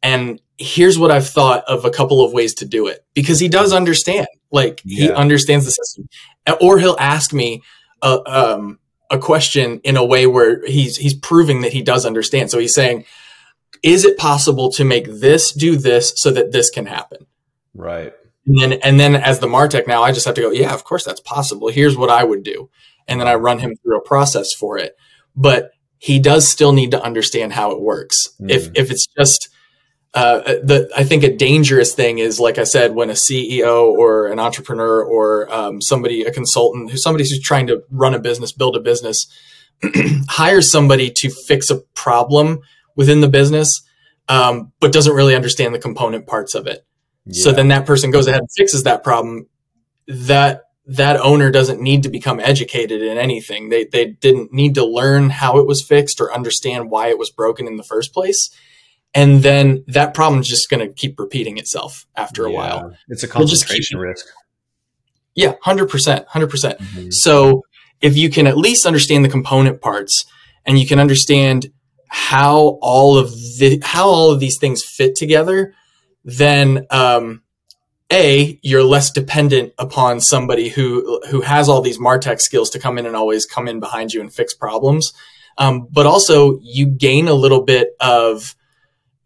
and 0.01 0.41
here's 0.57 0.97
what 0.97 1.11
I've 1.11 1.27
thought 1.27 1.65
of 1.65 1.83
a 1.83 1.91
couple 1.91 2.23
of 2.23 2.31
ways 2.31 2.53
to 2.55 2.65
do 2.65 2.87
it." 2.87 3.05
Because 3.13 3.41
he 3.41 3.49
does 3.49 3.73
understand, 3.73 4.27
like 4.49 4.81
yeah. 4.85 5.07
he 5.07 5.11
understands 5.11 5.65
the 5.65 5.71
system, 5.71 6.07
or 6.61 6.79
he'll 6.79 6.97
ask 6.99 7.33
me 7.33 7.63
a, 8.01 8.21
um, 8.25 8.79
a 9.09 9.17
question 9.17 9.79
in 9.83 9.97
a 9.97 10.05
way 10.05 10.27
where 10.27 10.65
he's 10.65 10.97
he's 10.97 11.13
proving 11.13 11.61
that 11.61 11.73
he 11.73 11.81
does 11.81 12.05
understand. 12.05 12.51
So 12.51 12.59
he's 12.59 12.73
saying, 12.73 13.05
"Is 13.83 14.05
it 14.05 14.17
possible 14.17 14.71
to 14.71 14.83
make 14.83 15.07
this 15.07 15.51
do 15.51 15.75
this 15.75 16.13
so 16.15 16.31
that 16.31 16.51
this 16.51 16.69
can 16.69 16.85
happen?" 16.85 17.25
Right. 17.73 18.13
And 18.45 18.59
then 18.59 18.73
and 18.73 18.99
then 18.99 19.15
as 19.15 19.39
the 19.39 19.47
Martech 19.47 19.87
now, 19.87 20.03
I 20.03 20.11
just 20.11 20.25
have 20.25 20.35
to 20.35 20.41
go, 20.41 20.51
"Yeah, 20.51 20.73
of 20.73 20.83
course 20.83 21.03
that's 21.03 21.21
possible. 21.21 21.69
Here's 21.69 21.97
what 21.97 22.09
I 22.09 22.23
would 22.23 22.43
do," 22.43 22.69
and 23.07 23.19
then 23.19 23.27
I 23.27 23.35
run 23.35 23.59
him 23.59 23.75
through 23.75 23.97
a 23.97 24.07
process 24.07 24.53
for 24.53 24.77
it. 24.77 24.95
But 25.35 25.71
he 25.99 26.19
does 26.19 26.47
still 26.47 26.73
need 26.73 26.91
to 26.91 27.01
understand 27.01 27.53
how 27.53 27.71
it 27.71 27.81
works. 27.81 28.29
Mm. 28.41 28.51
If 28.51 28.69
if 28.75 28.91
it's 28.91 29.07
just 29.17 29.49
uh, 30.17 30.41
the 30.63 30.89
I 30.97 31.03
think 31.03 31.23
a 31.23 31.35
dangerous 31.35 31.93
thing 31.93 32.17
is, 32.17 32.39
like 32.39 32.57
I 32.57 32.63
said, 32.63 32.95
when 32.95 33.11
a 33.11 33.13
CEO 33.13 33.83
or 33.83 34.25
an 34.27 34.39
entrepreneur 34.39 35.03
or 35.03 35.53
um, 35.53 35.79
somebody, 35.79 36.23
a 36.23 36.31
consultant, 36.31 36.89
who 36.89 36.97
somebody 36.97 37.23
who's 37.23 37.39
trying 37.39 37.67
to 37.67 37.83
run 37.91 38.15
a 38.15 38.19
business, 38.19 38.51
build 38.51 38.75
a 38.75 38.79
business, 38.79 39.27
hires 40.27 40.71
somebody 40.71 41.11
to 41.11 41.29
fix 41.29 41.69
a 41.69 41.81
problem 41.93 42.61
within 42.95 43.21
the 43.21 43.27
business, 43.27 43.83
um, 44.27 44.71
but 44.79 44.91
doesn't 44.91 45.13
really 45.13 45.35
understand 45.35 45.75
the 45.75 45.79
component 45.79 46.25
parts 46.25 46.55
of 46.55 46.65
it. 46.65 46.83
Yeah. 47.25 47.43
So 47.43 47.51
then 47.51 47.67
that 47.67 47.85
person 47.85 48.09
goes 48.09 48.25
ahead 48.25 48.39
and 48.39 48.49
fixes 48.57 48.83
that 48.83 49.03
problem. 49.03 49.45
That 50.07 50.63
that 50.87 51.19
owner 51.19 51.51
doesn't 51.51 51.79
need 51.79 52.01
to 52.03 52.09
become 52.09 52.39
educated 52.39 53.03
in 53.03 53.19
anything. 53.19 53.69
They 53.69 53.85
they 53.85 54.05
didn't 54.05 54.51
need 54.51 54.73
to 54.75 54.85
learn 54.85 55.29
how 55.29 55.59
it 55.59 55.67
was 55.67 55.85
fixed 55.85 56.19
or 56.19 56.33
understand 56.33 56.89
why 56.89 57.09
it 57.09 57.19
was 57.19 57.29
broken 57.29 57.67
in 57.67 57.77
the 57.77 57.83
first 57.83 58.15
place 58.15 58.49
and 59.13 59.41
then 59.41 59.83
that 59.87 60.13
problem 60.13 60.41
is 60.41 60.47
just 60.47 60.69
going 60.69 60.85
to 60.85 60.93
keep 60.93 61.19
repeating 61.19 61.57
itself 61.57 62.05
after 62.15 62.45
a 62.45 62.51
yeah, 62.51 62.57
while. 62.57 62.93
It's 63.07 63.23
a 63.23 63.27
concentration 63.27 63.99
we'll 63.99 64.09
risk. 64.09 64.25
Yeah, 65.35 65.53
hundred 65.61 65.89
percent, 65.89 66.27
hundred 66.27 66.49
percent. 66.49 66.79
Mm-hmm. 66.79 67.11
So 67.11 67.63
if 68.01 68.17
you 68.17 68.29
can 68.29 68.47
at 68.47 68.57
least 68.57 68.85
understand 68.85 69.23
the 69.23 69.29
component 69.29 69.81
parts 69.81 70.25
and 70.65 70.77
you 70.77 70.87
can 70.87 70.99
understand 70.99 71.71
how 72.07 72.79
all 72.81 73.17
of 73.17 73.31
the 73.31 73.81
how 73.83 74.07
all 74.07 74.31
of 74.31 74.39
these 74.39 74.57
things 74.59 74.83
fit 74.83 75.15
together, 75.15 75.73
then 76.23 76.85
um, 76.89 77.43
a 78.11 78.59
you're 78.61 78.83
less 78.83 79.11
dependent 79.11 79.73
upon 79.77 80.21
somebody 80.21 80.69
who 80.69 81.21
who 81.29 81.41
has 81.41 81.67
all 81.67 81.81
these 81.81 81.99
martech 81.99 82.39
skills 82.39 82.69
to 82.69 82.79
come 82.79 82.97
in 82.97 83.05
and 83.05 83.15
always 83.15 83.45
come 83.45 83.67
in 83.67 83.79
behind 83.79 84.13
you 84.13 84.21
and 84.21 84.33
fix 84.33 84.53
problems 84.53 85.13
um, 85.57 85.87
but 85.91 86.05
also 86.05 86.59
you 86.61 86.85
gain 86.85 87.27
a 87.27 87.33
little 87.33 87.63
bit 87.63 87.89
of 87.99 88.55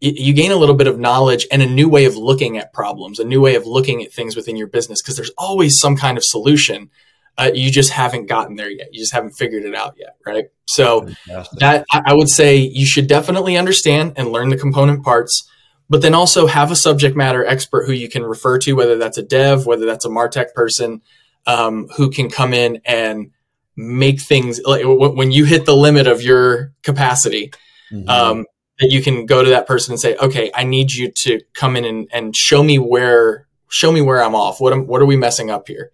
you 0.04 0.32
gain 0.32 0.50
a 0.50 0.56
little 0.56 0.74
bit 0.74 0.86
of 0.86 0.98
knowledge 0.98 1.46
and 1.52 1.62
a 1.62 1.66
new 1.66 1.88
way 1.88 2.04
of 2.04 2.16
looking 2.16 2.58
at 2.58 2.72
problems 2.72 3.18
a 3.18 3.24
new 3.24 3.40
way 3.40 3.54
of 3.54 3.66
looking 3.66 4.02
at 4.02 4.12
things 4.12 4.36
within 4.36 4.56
your 4.56 4.66
business 4.66 5.00
because 5.00 5.16
there's 5.16 5.32
always 5.38 5.78
some 5.78 5.96
kind 5.96 6.18
of 6.18 6.24
solution 6.24 6.90
uh, 7.38 7.50
you 7.54 7.70
just 7.70 7.90
haven't 7.90 8.26
gotten 8.26 8.56
there 8.56 8.70
yet 8.70 8.88
you 8.92 9.00
just 9.00 9.12
haven't 9.12 9.32
figured 9.32 9.64
it 9.64 9.74
out 9.74 9.94
yet 9.98 10.16
right 10.26 10.46
so 10.66 11.06
Fantastic. 11.06 11.58
that 11.60 11.86
i 11.92 12.12
would 12.12 12.28
say 12.28 12.56
you 12.56 12.84
should 12.84 13.06
definitely 13.06 13.56
understand 13.56 14.14
and 14.16 14.32
learn 14.32 14.48
the 14.48 14.56
component 14.56 15.04
parts 15.04 15.48
but 15.92 16.00
then 16.00 16.14
also 16.14 16.46
have 16.46 16.70
a 16.70 16.76
subject 16.76 17.14
matter 17.14 17.44
expert 17.44 17.84
who 17.84 17.92
you 17.92 18.08
can 18.08 18.22
refer 18.22 18.58
to, 18.60 18.72
whether 18.72 18.96
that's 18.96 19.18
a 19.18 19.22
dev, 19.22 19.66
whether 19.66 19.84
that's 19.84 20.06
a 20.06 20.08
Martech 20.08 20.54
person, 20.54 21.02
um, 21.46 21.86
who 21.98 22.10
can 22.10 22.30
come 22.30 22.54
in 22.54 22.80
and 22.86 23.30
make 23.76 24.18
things 24.18 24.58
like 24.64 24.82
when 24.86 25.32
you 25.32 25.44
hit 25.44 25.66
the 25.66 25.76
limit 25.76 26.06
of 26.06 26.22
your 26.22 26.72
capacity, 26.82 27.52
mm-hmm. 27.92 28.08
um, 28.08 28.46
that 28.82 28.90
you 28.90 29.00
can 29.00 29.26
go 29.26 29.44
to 29.44 29.50
that 29.50 29.66
person 29.66 29.92
and 29.92 30.00
say, 30.00 30.16
okay, 30.16 30.50
I 30.54 30.64
need 30.64 30.92
you 30.92 31.10
to 31.10 31.40
come 31.54 31.76
in 31.76 31.84
and, 31.84 32.08
and 32.12 32.36
show 32.36 32.62
me 32.62 32.78
where, 32.78 33.46
show 33.68 33.92
me 33.92 34.02
where 34.02 34.22
I'm 34.22 34.34
off. 34.34 34.60
What 34.60 34.72
am, 34.72 34.88
what 34.88 35.00
are 35.00 35.06
we 35.06 35.16
messing 35.16 35.50
up 35.50 35.68
here? 35.68 35.92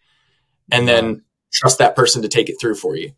And 0.72 0.88
then 0.88 1.22
trust 1.52 1.78
that 1.78 1.94
person 1.94 2.22
to 2.22 2.28
take 2.28 2.48
it 2.48 2.56
through 2.60 2.74
for 2.74 2.96
you. 2.96 3.12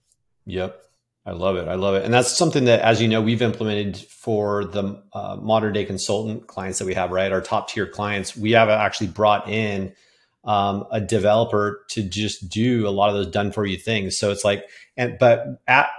Yep. 0.47 0.77
I 1.25 1.33
love 1.33 1.57
it. 1.57 1.69
I 1.69 1.75
love 1.75 1.95
it. 1.95 2.05
And 2.05 2.13
that's 2.13 2.37
something 2.37 2.65
that, 2.65 2.81
as 2.81 3.01
you 3.01 3.07
know, 3.07 3.21
we've 3.21 3.43
implemented 3.43 3.97
for 3.97 4.65
the 4.65 5.03
uh, 5.13 5.37
modern 5.41 5.73
day 5.73 5.85
consultant 5.85 6.47
clients 6.49 6.79
that 6.81 6.87
we 6.87 6.95
have, 6.95 7.13
right? 7.13 7.31
Our 7.31 7.41
top 7.41 7.69
tier 7.69 7.87
clients. 7.87 8.37
We 8.37 8.53
have 8.53 8.69
actually 8.69 9.09
brought 9.09 9.49
in 9.49 9.93
um, 10.45 10.87
a 10.91 11.01
developer 11.01 11.85
to 11.91 12.03
just 12.03 12.49
do 12.49 12.89
a 12.89 12.91
lot 12.91 13.11
of 13.11 13.17
those 13.17 13.29
done 13.29 13.53
for 13.53 13.65
you 13.65 13.77
things. 13.77 14.19
So 14.19 14.31
it's 14.31 14.45
like, 14.45 14.65
and, 14.97 15.17
but 15.21 15.45
at, 15.69 15.91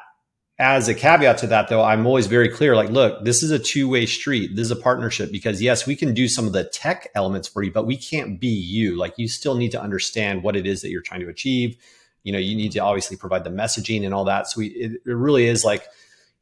as 0.62 0.88
a 0.88 0.94
caveat 0.94 1.40
to 1.40 1.48
that 1.48 1.70
though, 1.70 1.82
I'm 1.84 2.06
always 2.06 2.28
very 2.28 2.48
clear 2.48 2.76
like, 2.76 2.92
look, 2.92 3.26
this 3.26 3.42
is 3.42 3.50
a 3.50 3.58
two 3.58 3.90
way 3.90 4.06
street. 4.06 4.56
This 4.56 4.66
is 4.66 4.72
a 4.72 4.76
partnership 4.76 5.32
because 5.32 5.60
yes, 5.60 5.88
we 5.88 5.96
can 5.96 6.14
do 6.14 6.28
some 6.28 6.46
of 6.46 6.54
the 6.54 6.66
tech 6.66 7.10
elements 7.16 7.48
for 7.48 7.64
you, 7.64 7.72
but 7.72 7.88
we 7.88 7.98
can't 7.98 8.40
be 8.40 8.48
you. 8.48 8.96
Like 8.96 9.16
you 9.18 9.28
still 9.28 9.56
need 9.56 9.72
to 9.72 9.82
understand 9.82 10.44
what 10.44 10.56
it 10.56 10.68
is 10.68 10.84
that 10.84 10.92
you're 10.92 11.02
trying 11.02 11.22
to 11.22 11.30
achieve. 11.30 11.78
You 12.24 12.32
know 12.32 12.38
you 12.38 12.56
need 12.56 12.74
to 12.74 12.80
obviously 12.80 13.18
provide 13.18 13.44
the 13.44 13.50
messaging 13.50 14.06
and 14.06 14.14
all 14.14 14.26
that. 14.26 14.48
So 14.48 14.60
we, 14.60 14.68
it, 14.68 14.92
it 15.04 15.12
really 15.12 15.48
is 15.48 15.66
like 15.66 15.88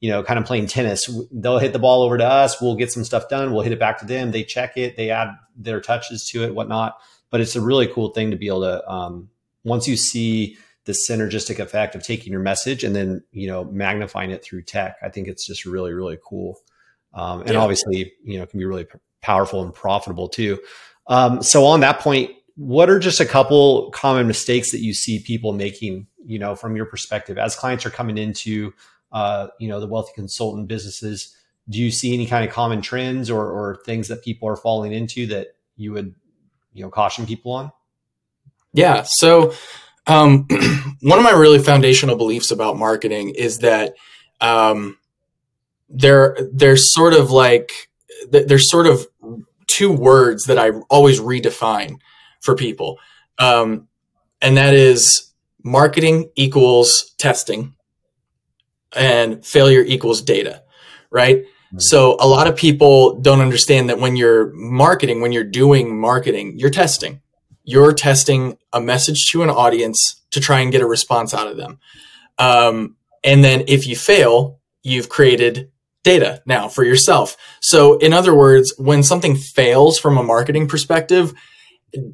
you 0.01 0.09
know 0.09 0.21
kind 0.21 0.37
of 0.37 0.43
playing 0.43 0.67
tennis. 0.67 1.09
They'll 1.31 1.57
hit 1.57 1.71
the 1.71 1.79
ball 1.79 2.01
over 2.03 2.17
to 2.17 2.25
us. 2.25 2.61
We'll 2.61 2.75
get 2.75 2.91
some 2.91 3.05
stuff 3.05 3.29
done. 3.29 3.53
We'll 3.53 3.63
hit 3.63 3.71
it 3.71 3.79
back 3.79 3.99
to 3.99 4.05
them. 4.05 4.31
They 4.31 4.43
check 4.43 4.75
it. 4.75 4.97
They 4.97 5.11
add 5.11 5.29
their 5.55 5.79
touches 5.79 6.27
to 6.31 6.43
it 6.43 6.53
whatnot. 6.53 6.97
But 7.29 7.39
it's 7.39 7.55
a 7.55 7.61
really 7.61 7.87
cool 7.87 8.09
thing 8.09 8.31
to 8.31 8.37
be 8.37 8.47
able 8.47 8.61
to 8.61 8.91
um, 8.91 9.29
once 9.63 9.87
you 9.87 9.95
see 9.95 10.57
the 10.89 10.93
synergistic 10.93 11.59
effect 11.59 11.93
of 11.93 12.01
taking 12.01 12.33
your 12.33 12.41
message 12.41 12.83
and 12.83 12.95
then 12.95 13.23
you 13.31 13.45
know 13.45 13.63
magnifying 13.65 14.31
it 14.31 14.43
through 14.43 14.63
tech. 14.63 14.97
I 15.03 15.09
think 15.09 15.27
it's 15.27 15.45
just 15.45 15.63
really 15.63 15.93
really 15.93 16.17
cool. 16.25 16.57
Um, 17.13 17.41
and 17.41 17.51
yeah. 17.51 17.59
obviously 17.59 18.13
you 18.23 18.39
know 18.39 18.47
can 18.47 18.57
be 18.57 18.65
really 18.65 18.85
p- 18.85 18.97
powerful 19.21 19.61
and 19.63 19.71
profitable 19.71 20.27
too. 20.27 20.59
Um, 21.05 21.43
so 21.43 21.63
on 21.65 21.81
that 21.81 21.99
point 21.99 22.31
what 22.55 22.89
are 22.89 22.97
just 22.97 23.19
a 23.19 23.25
couple 23.25 23.91
common 23.91 24.25
mistakes 24.25 24.71
that 24.71 24.79
you 24.79 24.95
see 24.95 25.19
people 25.19 25.53
making 25.53 26.07
you 26.25 26.39
know 26.39 26.55
from 26.55 26.75
your 26.75 26.87
perspective 26.87 27.37
as 27.37 27.55
clients 27.55 27.85
are 27.85 27.91
coming 27.91 28.17
into 28.17 28.73
uh, 29.11 29.49
you 29.59 29.67
know 29.67 29.79
the 29.79 29.87
wealthy 29.87 30.11
consultant 30.15 30.67
businesses? 30.67 31.35
Do 31.69 31.77
you 31.77 31.91
see 31.91 32.15
any 32.15 32.25
kind 32.25 32.43
of 32.43 32.51
common 32.51 32.81
trends 32.81 33.29
or, 33.29 33.45
or 33.45 33.79
things 33.85 34.07
that 34.07 34.23
people 34.23 34.49
are 34.49 34.55
falling 34.55 34.91
into 34.91 35.27
that 35.27 35.49
you 35.75 35.91
would 35.91 36.15
you 36.73 36.81
know 36.81 36.89
caution 36.89 37.27
people 37.27 37.51
on? 37.51 37.71
Yeah. 38.73 39.03
So 39.05 39.53
um, 40.09 40.47
one 41.01 41.19
of 41.19 41.23
my 41.23 41.31
really 41.31 41.59
foundational 41.59 42.15
beliefs 42.15 42.51
about 42.51 42.77
marketing 42.77 43.29
is 43.29 43.59
that 43.59 43.93
um, 44.41 44.97
there 45.89 46.37
there's 46.51 46.93
sort 46.93 47.13
of 47.13 47.31
like 47.31 47.71
there's 48.29 48.69
sort 48.69 48.87
of 48.87 49.07
two 49.67 49.91
words 49.91 50.45
that 50.45 50.57
I 50.57 50.71
always 50.89 51.19
redefine 51.19 51.99
for 52.41 52.55
people. 52.55 52.97
Um, 53.37 53.87
and 54.41 54.57
that 54.57 54.73
is 54.73 55.31
marketing 55.63 56.31
equals 56.35 57.13
testing 57.17 57.75
and 58.95 59.45
failure 59.45 59.81
equals 59.81 60.21
data, 60.21 60.63
right? 61.11 61.37
Mm-hmm. 61.37 61.79
So 61.79 62.17
a 62.19 62.27
lot 62.27 62.47
of 62.47 62.55
people 62.55 63.19
don't 63.19 63.41
understand 63.41 63.89
that 63.89 63.99
when 63.99 64.15
you're 64.15 64.51
marketing, 64.53 65.21
when 65.21 65.31
you're 65.31 65.43
doing 65.43 65.99
marketing, 65.99 66.57
you're 66.57 66.69
testing. 66.69 67.21
You're 67.69 67.93
testing 67.93 68.57
a 68.73 68.81
message 68.81 69.29
to 69.31 69.43
an 69.43 69.51
audience 69.51 70.21
to 70.31 70.39
try 70.39 70.61
and 70.61 70.71
get 70.71 70.81
a 70.81 70.87
response 70.87 71.35
out 71.35 71.45
of 71.45 71.55
them. 71.55 71.79
Um, 72.39 72.95
and 73.23 73.43
then 73.43 73.65
if 73.67 73.85
you 73.85 73.95
fail, 73.95 74.59
you've 74.81 75.09
created 75.09 75.71
data 76.03 76.41
now 76.47 76.67
for 76.67 76.83
yourself. 76.83 77.37
So 77.61 77.99
in 77.99 78.11
other 78.11 78.33
words, 78.33 78.73
when 78.79 79.03
something 79.03 79.35
fails 79.35 79.99
from 79.99 80.17
a 80.17 80.23
marketing 80.23 80.67
perspective, 80.67 81.33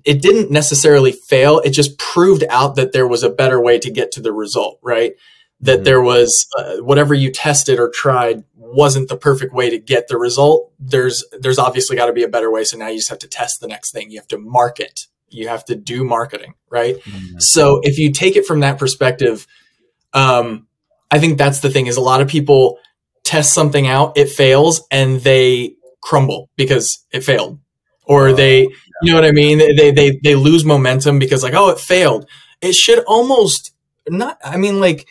it 0.03 0.21
didn't 0.21 0.51
necessarily 0.51 1.13
fail. 1.13 1.59
It 1.59 1.69
just 1.69 1.97
proved 1.97 2.43
out 2.49 2.75
that 2.75 2.91
there 2.91 3.07
was 3.07 3.23
a 3.23 3.29
better 3.29 3.61
way 3.61 3.79
to 3.79 3.89
get 3.89 4.11
to 4.11 4.21
the 4.21 4.33
result, 4.33 4.79
right? 4.83 5.13
That 5.61 5.77
mm-hmm. 5.77 5.83
there 5.85 6.01
was 6.01 6.47
uh, 6.57 6.77
whatever 6.77 7.13
you 7.13 7.31
tested 7.31 7.79
or 7.79 7.89
tried 7.89 8.43
wasn't 8.55 9.07
the 9.07 9.17
perfect 9.17 9.53
way 9.53 9.69
to 9.69 9.79
get 9.79 10.09
the 10.09 10.17
result. 10.17 10.73
There's 10.79 11.23
there's 11.39 11.59
obviously 11.59 11.95
got 11.95 12.07
to 12.07 12.13
be 12.13 12.23
a 12.23 12.27
better 12.27 12.51
way. 12.51 12.65
So 12.65 12.77
now 12.77 12.87
you 12.87 12.97
just 12.97 13.09
have 13.09 13.19
to 13.19 13.27
test 13.29 13.61
the 13.61 13.67
next 13.67 13.93
thing. 13.93 14.11
You 14.11 14.19
have 14.19 14.27
to 14.29 14.37
market. 14.37 15.07
You 15.35 15.47
have 15.47 15.65
to 15.65 15.75
do 15.75 16.03
marketing, 16.03 16.55
right? 16.69 16.95
Mm-hmm. 16.95 17.39
So 17.39 17.79
if 17.83 17.99
you 17.99 18.11
take 18.11 18.35
it 18.35 18.45
from 18.45 18.61
that 18.61 18.79
perspective, 18.79 19.45
um, 20.13 20.67
I 21.11 21.19
think 21.19 21.37
that's 21.37 21.59
the 21.59 21.69
thing. 21.69 21.87
Is 21.87 21.97
a 21.97 22.01
lot 22.01 22.21
of 22.21 22.27
people 22.27 22.79
test 23.23 23.53
something 23.53 23.87
out, 23.87 24.17
it 24.17 24.29
fails, 24.29 24.85
and 24.91 25.19
they 25.21 25.75
crumble 26.01 26.49
because 26.55 27.03
it 27.11 27.21
failed 27.21 27.59
or 28.05 28.33
they 28.33 28.61
you 29.01 29.11
know 29.11 29.15
what 29.15 29.25
i 29.25 29.31
mean 29.31 29.57
they 29.57 29.91
they 29.91 30.19
they 30.23 30.35
lose 30.35 30.63
momentum 30.63 31.19
because 31.19 31.43
like 31.43 31.53
oh 31.55 31.69
it 31.69 31.79
failed 31.79 32.27
it 32.61 32.73
should 32.73 32.99
almost 33.05 33.73
not 34.07 34.37
i 34.43 34.57
mean 34.57 34.79
like 34.79 35.07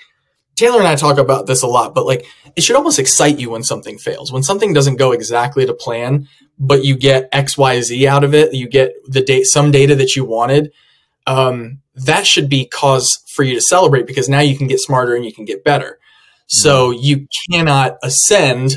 taylor 0.57 0.79
and 0.79 0.89
i 0.89 0.95
talk 0.95 1.19
about 1.19 1.47
this 1.47 1.63
a 1.63 1.67
lot 1.67 1.95
but 1.95 2.07
like 2.07 2.27
it 2.57 2.63
should 2.63 2.77
almost 2.77 2.99
excite 2.99 3.39
you 3.39 3.51
when 3.51 3.63
something 3.63 3.99
fails 3.99 4.33
when 4.33 4.43
something 4.43 4.73
doesn't 4.73 4.97
go 4.97 5.13
exactly 5.13 5.67
to 5.67 5.75
plan 5.75 6.29
but 6.59 6.85
you 6.85 6.97
get 6.97 7.31
xyz 7.33 8.07
out 8.07 8.25
of 8.25 8.35
it 8.35 8.55
you 8.55 8.69
get 8.69 8.93
the 9.07 9.21
date 9.23 9.45
some 9.45 9.71
data 9.71 9.95
that 9.95 10.17
you 10.17 10.25
wanted 10.25 10.73
um, 11.27 11.81
that 11.95 12.27
should 12.27 12.51
be 12.51 12.67
cause 12.67 13.25
for 13.35 13.45
you 13.45 13.55
to 13.55 13.61
celebrate 13.61 14.07
because 14.07 14.29
now 14.29 14.41
you 14.41 14.57
can 14.57 14.67
get 14.67 14.79
smarter 14.79 15.15
and 15.15 15.25
you 15.25 15.33
can 15.33 15.45
get 15.45 15.65
better 15.65 15.99
so 16.47 16.91
you 16.91 17.27
cannot 17.51 17.97
ascend 18.03 18.77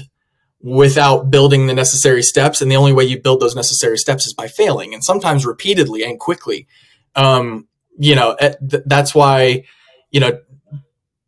without 0.62 1.30
building 1.30 1.68
the 1.68 1.74
necessary 1.74 2.24
steps. 2.24 2.62
And 2.62 2.72
the 2.72 2.76
only 2.76 2.94
way 2.94 3.04
you 3.06 3.22
build 3.22 3.40
those 3.40 3.56
necessary 3.56 3.98
steps 3.98 4.26
is 4.26 4.34
by 4.34 4.48
failing 4.48 4.94
and 4.94 5.04
sometimes 5.04 5.46
repeatedly 5.46 6.04
and 6.04 6.20
quickly. 6.20 6.68
Um, 7.16 7.68
you 7.98 8.16
know, 8.16 8.36
th- 8.40 8.84
that's 8.86 9.13
why, 9.13 9.63
you 10.12 10.20
know, 10.20 10.40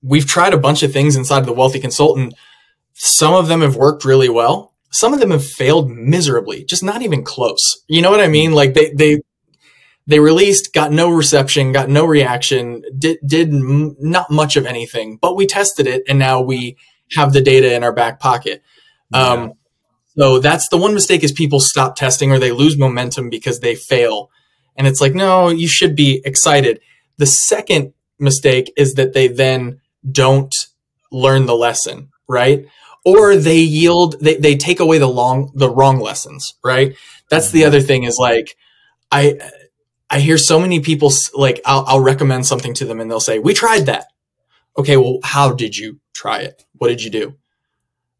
we've 0.02 0.26
tried 0.26 0.54
a 0.54 0.58
bunch 0.58 0.84
of 0.84 0.94
things 0.94 1.16
inside 1.16 1.40
of 1.40 1.46
the 1.46 1.54
wealthy 1.54 1.80
consultant. 1.80 2.34
Some 2.94 3.34
of 3.34 3.48
them 3.48 3.62
have 3.62 3.76
worked 3.76 4.06
really 4.06 4.30
well. 4.30 4.74
Some 4.92 5.14
of 5.14 5.20
them 5.20 5.32
have 5.32 5.46
failed 5.46 5.90
miserably, 5.90 6.64
just 6.64 6.84
not 6.84 7.02
even 7.02 7.24
close. 7.24 7.84
You 7.88 8.02
know 8.02 8.10
what 8.10 8.22
I 8.22 8.28
mean? 8.28 8.54
Like 8.54 8.74
they, 8.74 8.92
they, 8.92 9.22
they 10.08 10.20
released, 10.20 10.74
got 10.74 10.92
no 10.92 11.10
reception, 11.10 11.72
got 11.72 11.90
no 11.90 12.06
reaction, 12.06 12.82
did, 12.98 13.20
did 13.26 13.54
m- 13.54 13.96
not 14.00 14.32
much 14.32 14.56
of 14.56 14.66
anything, 14.66 15.20
but 15.22 15.36
we 15.36 15.46
tested 15.46 15.86
it 15.86 16.04
and 16.08 16.18
now 16.18 16.42
we 16.42 16.78
have 17.16 17.34
the 17.34 17.42
data 17.42 17.74
in 17.76 17.84
our 17.84 17.94
back 17.94 18.20
pocket. 18.20 18.64
Um, 19.14 19.54
so 20.18 20.40
that's 20.40 20.68
the 20.70 20.78
one 20.78 20.94
mistake 20.94 21.24
is 21.24 21.32
people 21.32 21.60
stop 21.60 21.96
testing 21.96 22.32
or 22.32 22.40
they 22.40 22.52
lose 22.52 22.78
momentum 22.78 23.30
because 23.30 23.60
they 23.60 23.76
fail. 23.76 24.32
And 24.76 24.88
it's 24.88 25.02
like, 25.02 25.14
no, 25.14 25.50
you 25.50 25.68
should 25.68 25.96
be 25.96 26.22
excited. 26.26 26.80
The 27.18 27.26
second 27.26 27.94
mistake 28.20 28.72
is 28.76 28.96
that 28.96 29.14
they 29.14 29.28
then 29.28 29.82
don't 30.12 30.54
learn 31.12 31.46
the 31.46 31.56
lesson, 31.56 32.10
right? 32.28 32.66
Or 33.06 33.36
they 33.36 33.60
yield, 33.60 34.20
they, 34.22 34.36
they 34.38 34.56
take 34.56 34.80
away 34.80 34.98
the 34.98 35.08
long, 35.08 35.52
the 35.56 35.70
wrong 35.70 36.00
lessons, 36.00 36.54
right? 36.64 36.96
That's 37.30 37.52
the 37.52 37.66
other 37.66 37.82
thing 37.82 38.04
is 38.04 38.18
like, 38.20 38.56
I, 39.12 39.40
I 40.10 40.20
hear 40.20 40.38
so 40.38 40.60
many 40.60 40.80
people 40.80 41.12
like, 41.34 41.62
I'll, 41.66 41.86
I'll 41.88 42.02
recommend 42.02 42.46
something 42.46 42.74
to 42.76 42.86
them 42.86 43.00
and 43.00 43.10
they'll 43.10 43.20
say, 43.20 43.40
we 43.40 43.54
tried 43.54 43.86
that. 43.86 44.08
Okay. 44.78 44.98
Well, 44.98 45.20
how 45.24 45.54
did 45.54 45.76
you 45.78 46.00
try 46.14 46.40
it? 46.40 46.66
What 46.74 46.90
did 46.90 47.04
you 47.04 47.10
do? 47.10 47.36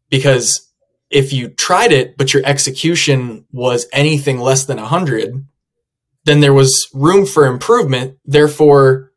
Because 0.08 0.68
if 1.10 1.32
you 1.32 1.48
tried 1.48 1.92
it, 1.92 2.16
but 2.16 2.32
your 2.32 2.44
execution 2.44 3.44
was 3.52 3.86
anything 3.92 4.38
less 4.38 4.64
than 4.64 4.78
a 4.78 4.82
100, 4.82 5.46
then 6.24 6.40
there 6.40 6.54
was 6.54 6.88
room 6.92 7.26
for 7.26 7.46
improvement. 7.46 8.18
Therefore, 8.24 9.09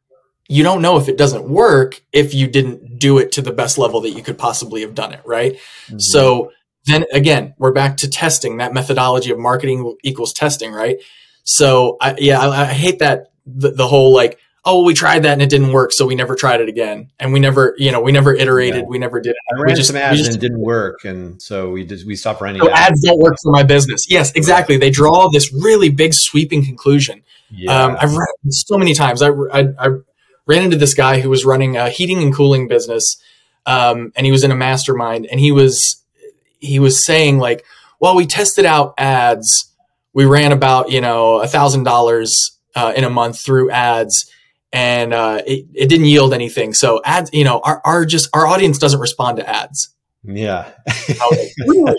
you 0.53 0.61
don't 0.61 0.83
know 0.83 0.97
if 0.97 1.09
it 1.09 1.17
doesn't 1.17 1.49
work 1.49 1.99
if 2.11 2.35
you 2.35 2.47
didn't 2.47 2.99
do 2.99 3.17
it 3.17 3.31
to 3.31 3.41
the 3.41 3.51
best 3.51 3.79
level 3.79 4.01
that 4.01 4.11
you 4.11 4.21
could 4.21 4.37
possibly 4.37 4.81
have 4.81 4.93
done 4.93 5.11
it, 5.11 5.21
right? 5.25 5.53
Mm-hmm. 5.87 5.97
So 5.97 6.51
then 6.85 7.05
again, 7.11 7.55
we're 7.57 7.71
back 7.71 7.97
to 7.97 8.09
testing 8.09 8.57
that 8.57 8.71
methodology 8.71 9.31
of 9.31 9.39
marketing 9.39 9.97
equals 10.03 10.31
testing, 10.31 10.71
right? 10.71 10.97
So 11.43 11.97
I, 11.99 12.15
yeah, 12.19 12.39
I, 12.39 12.61
I 12.61 12.65
hate 12.65 12.99
that 12.99 13.31
the, 13.47 13.71
the, 13.71 13.87
whole 13.87 14.13
like, 14.13 14.37
oh, 14.63 14.83
we 14.83 14.93
tried 14.93 15.23
that 15.23 15.33
and 15.33 15.41
it 15.41 15.49
didn't 15.49 15.73
work, 15.73 15.91
so 15.91 16.05
we 16.05 16.13
never 16.13 16.35
tried 16.35 16.61
it 16.61 16.69
again, 16.69 17.09
and 17.19 17.33
we 17.33 17.39
never, 17.39 17.73
you 17.77 17.91
know, 17.91 17.99
we 17.99 18.11
never 18.11 18.33
iterated, 18.33 18.81
yeah. 18.81 18.87
we 18.87 18.99
never 18.99 19.19
did. 19.19 19.31
It. 19.31 19.37
I 19.51 19.55
ran 19.55 19.71
we 19.71 19.73
just, 19.73 19.87
some 19.87 19.97
ads 19.97 20.19
just, 20.19 20.33
and 20.33 20.37
it 20.37 20.39
didn't 20.39 20.61
work, 20.61 21.03
and 21.03 21.41
so 21.41 21.71
we 21.71 21.83
just 21.83 22.05
we 22.05 22.15
stopped 22.15 22.41
running. 22.41 22.61
So 22.61 22.69
ads. 22.69 22.91
ads 22.91 23.01
don't 23.01 23.19
work 23.19 23.35
for 23.41 23.51
my 23.51 23.63
business. 23.63 24.05
Yes, 24.09 24.31
exactly. 24.33 24.77
They 24.77 24.91
draw 24.91 25.29
this 25.31 25.51
really 25.51 25.89
big 25.89 26.13
sweeping 26.13 26.63
conclusion. 26.63 27.23
Yeah. 27.49 27.85
Um, 27.85 27.97
I've 27.99 28.15
read 28.15 28.27
so 28.49 28.77
many 28.77 28.93
times. 28.93 29.21
I, 29.21 29.29
I, 29.29 29.67
I 29.79 29.89
ran 30.45 30.63
into 30.63 30.77
this 30.77 30.93
guy 30.93 31.19
who 31.19 31.29
was 31.29 31.45
running 31.45 31.77
a 31.77 31.89
heating 31.89 32.21
and 32.21 32.33
cooling 32.33 32.67
business, 32.67 33.17
um, 33.65 34.11
and 34.15 34.25
he 34.25 34.31
was 34.31 34.43
in 34.43 34.51
a 34.51 34.55
mastermind, 34.55 35.27
and 35.27 35.39
he 35.39 35.51
was 35.51 36.03
he 36.59 36.79
was 36.79 37.05
saying 37.05 37.39
like, 37.39 37.65
well, 37.99 38.15
we 38.15 38.25
tested 38.25 38.65
out 38.65 38.93
ads. 38.97 39.71
We 40.13 40.25
ran 40.25 40.51
about 40.51 40.91
you 40.91 41.01
know 41.01 41.41
a 41.41 41.47
thousand 41.47 41.83
dollars 41.83 42.57
uh, 42.75 42.93
in 42.95 43.03
a 43.03 43.09
month 43.09 43.39
through 43.39 43.71
ads 43.71 44.29
and 44.71 45.13
uh, 45.13 45.41
it, 45.45 45.67
it 45.73 45.87
didn't 45.87 46.07
yield 46.07 46.33
anything. 46.33 46.73
So 46.73 46.99
ads 47.05 47.29
you 47.31 47.43
know 47.43 47.61
our, 47.63 47.81
our 47.85 48.05
just 48.05 48.29
our 48.33 48.47
audience 48.47 48.79
doesn't 48.79 48.99
respond 48.99 49.37
to 49.37 49.49
ads. 49.49 49.89
Yeah. 50.23 50.71
Really? 51.67 51.95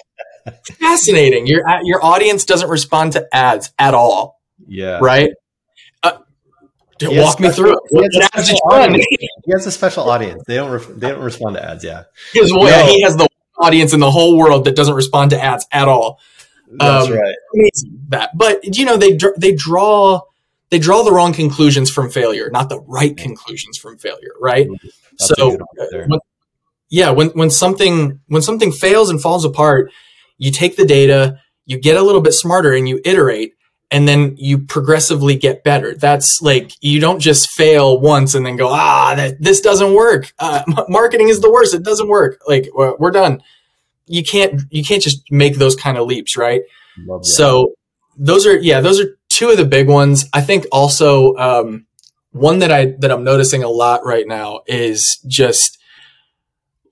fascinating. 0.79 1.47
Your 1.47 1.65
your 1.85 2.05
audience 2.05 2.45
doesn't 2.45 2.69
respond 2.69 3.13
to 3.13 3.27
ads 3.33 3.73
at 3.79 3.95
all. 3.95 4.41
Yeah. 4.67 4.99
Right 5.01 5.31
walk 7.11 7.41
me 7.41 7.51
through 7.51 7.73
it. 7.73 7.79
He 7.91 8.03
has, 8.03 8.49
he 9.45 9.53
has 9.53 9.67
a 9.67 9.71
special 9.71 10.11
audience. 10.11 10.43
They 10.47 10.57
don't. 10.57 10.71
Re- 10.71 10.95
they 10.97 11.11
don't 11.11 11.23
respond 11.23 11.57
to 11.57 11.65
ads. 11.65 11.85
Yeah. 11.85 12.05
His, 12.33 12.53
no. 12.53 12.67
yeah, 12.67 12.85
he 12.87 13.03
has 13.03 13.17
the 13.17 13.29
audience 13.59 13.93
in 13.93 14.01
the 14.01 14.11
whole 14.11 14.37
world 14.37 14.65
that 14.65 14.77
doesn't 14.77 14.95
respond 14.95 15.31
to 15.31 15.41
ads 15.41 15.67
at 15.73 15.89
all. 15.89 16.21
That's 16.71 17.07
um, 17.07 17.13
right. 17.13 17.35
That, 18.09 18.31
but 18.37 18.77
you 18.77 18.85
know, 18.85 18.97
they 18.97 19.19
they 19.37 19.55
draw 19.55 20.23
they 20.71 20.79
draw 20.79 21.03
the 21.03 21.13
wrong 21.13 21.33
conclusions 21.33 21.91
from 21.91 22.11
failure, 22.11 22.51
not 22.51 22.69
the 22.69 22.81
right 22.81 23.17
conclusions 23.17 23.79
from 23.79 23.99
failure, 23.99 24.33
right? 24.41 24.67
That's 25.19 25.37
so, 25.37 25.55
uh, 25.55 25.85
when, 26.07 26.19
yeah, 26.89 27.11
when 27.11 27.29
when 27.31 27.51
something 27.51 28.21
when 28.27 28.43
something 28.43 28.73
fails 28.73 29.11
and 29.11 29.21
falls 29.21 29.45
apart, 29.45 29.93
you 30.39 30.51
take 30.51 30.77
the 30.77 30.85
data, 30.85 31.39
you 31.67 31.79
get 31.79 31.97
a 31.97 32.03
little 32.03 32.21
bit 32.21 32.33
smarter, 32.33 32.73
and 32.73 32.89
you 32.89 33.01
iterate, 33.05 33.54
and 33.91 34.09
then 34.09 34.35
you 34.37 34.59
progressively 34.59 35.37
get 35.37 35.65
better. 35.65 35.95
That's 35.95 36.41
like 36.43 36.73
you 36.81 37.01
don't 37.01 37.21
just 37.21 37.51
fail 37.51 38.01
once 38.01 38.35
and 38.35 38.45
then 38.45 38.57
go, 38.57 38.69
ah, 38.69 39.15
that, 39.17 39.41
this 39.41 39.61
doesn't 39.61 39.95
work. 39.95 40.33
Uh, 40.39 40.63
marketing 40.89 41.29
is 41.29 41.41
the 41.41 41.51
worst; 41.51 41.75
it 41.75 41.83
doesn't 41.83 42.09
work. 42.09 42.41
Like 42.47 42.69
we're 42.75 43.11
done 43.11 43.43
you 44.07 44.23
can't 44.23 44.63
you 44.71 44.85
can't 44.85 45.03
just 45.03 45.31
make 45.31 45.57
those 45.57 45.77
kind 45.77 45.97
of 45.97 46.07
leaps, 46.07 46.37
right? 46.37 46.63
So 47.23 47.75
those 48.17 48.47
are 48.47 48.57
yeah, 48.57 48.81
those 48.81 49.01
are 49.01 49.17
two 49.29 49.51
of 49.51 49.57
the 49.57 49.65
big 49.65 49.89
ones. 49.89 50.27
I 50.33 50.41
think 50.41 50.67
also 50.71 51.35
um, 51.37 51.87
one 52.33 52.59
that 52.61 52.71
I 52.71 52.95
that 52.99 53.11
I'm 53.11 53.25
noticing 53.25 53.63
a 53.63 53.69
lot 53.69 54.05
right 54.05 54.27
now 54.27 54.61
is 54.67 55.21
just 55.27 55.79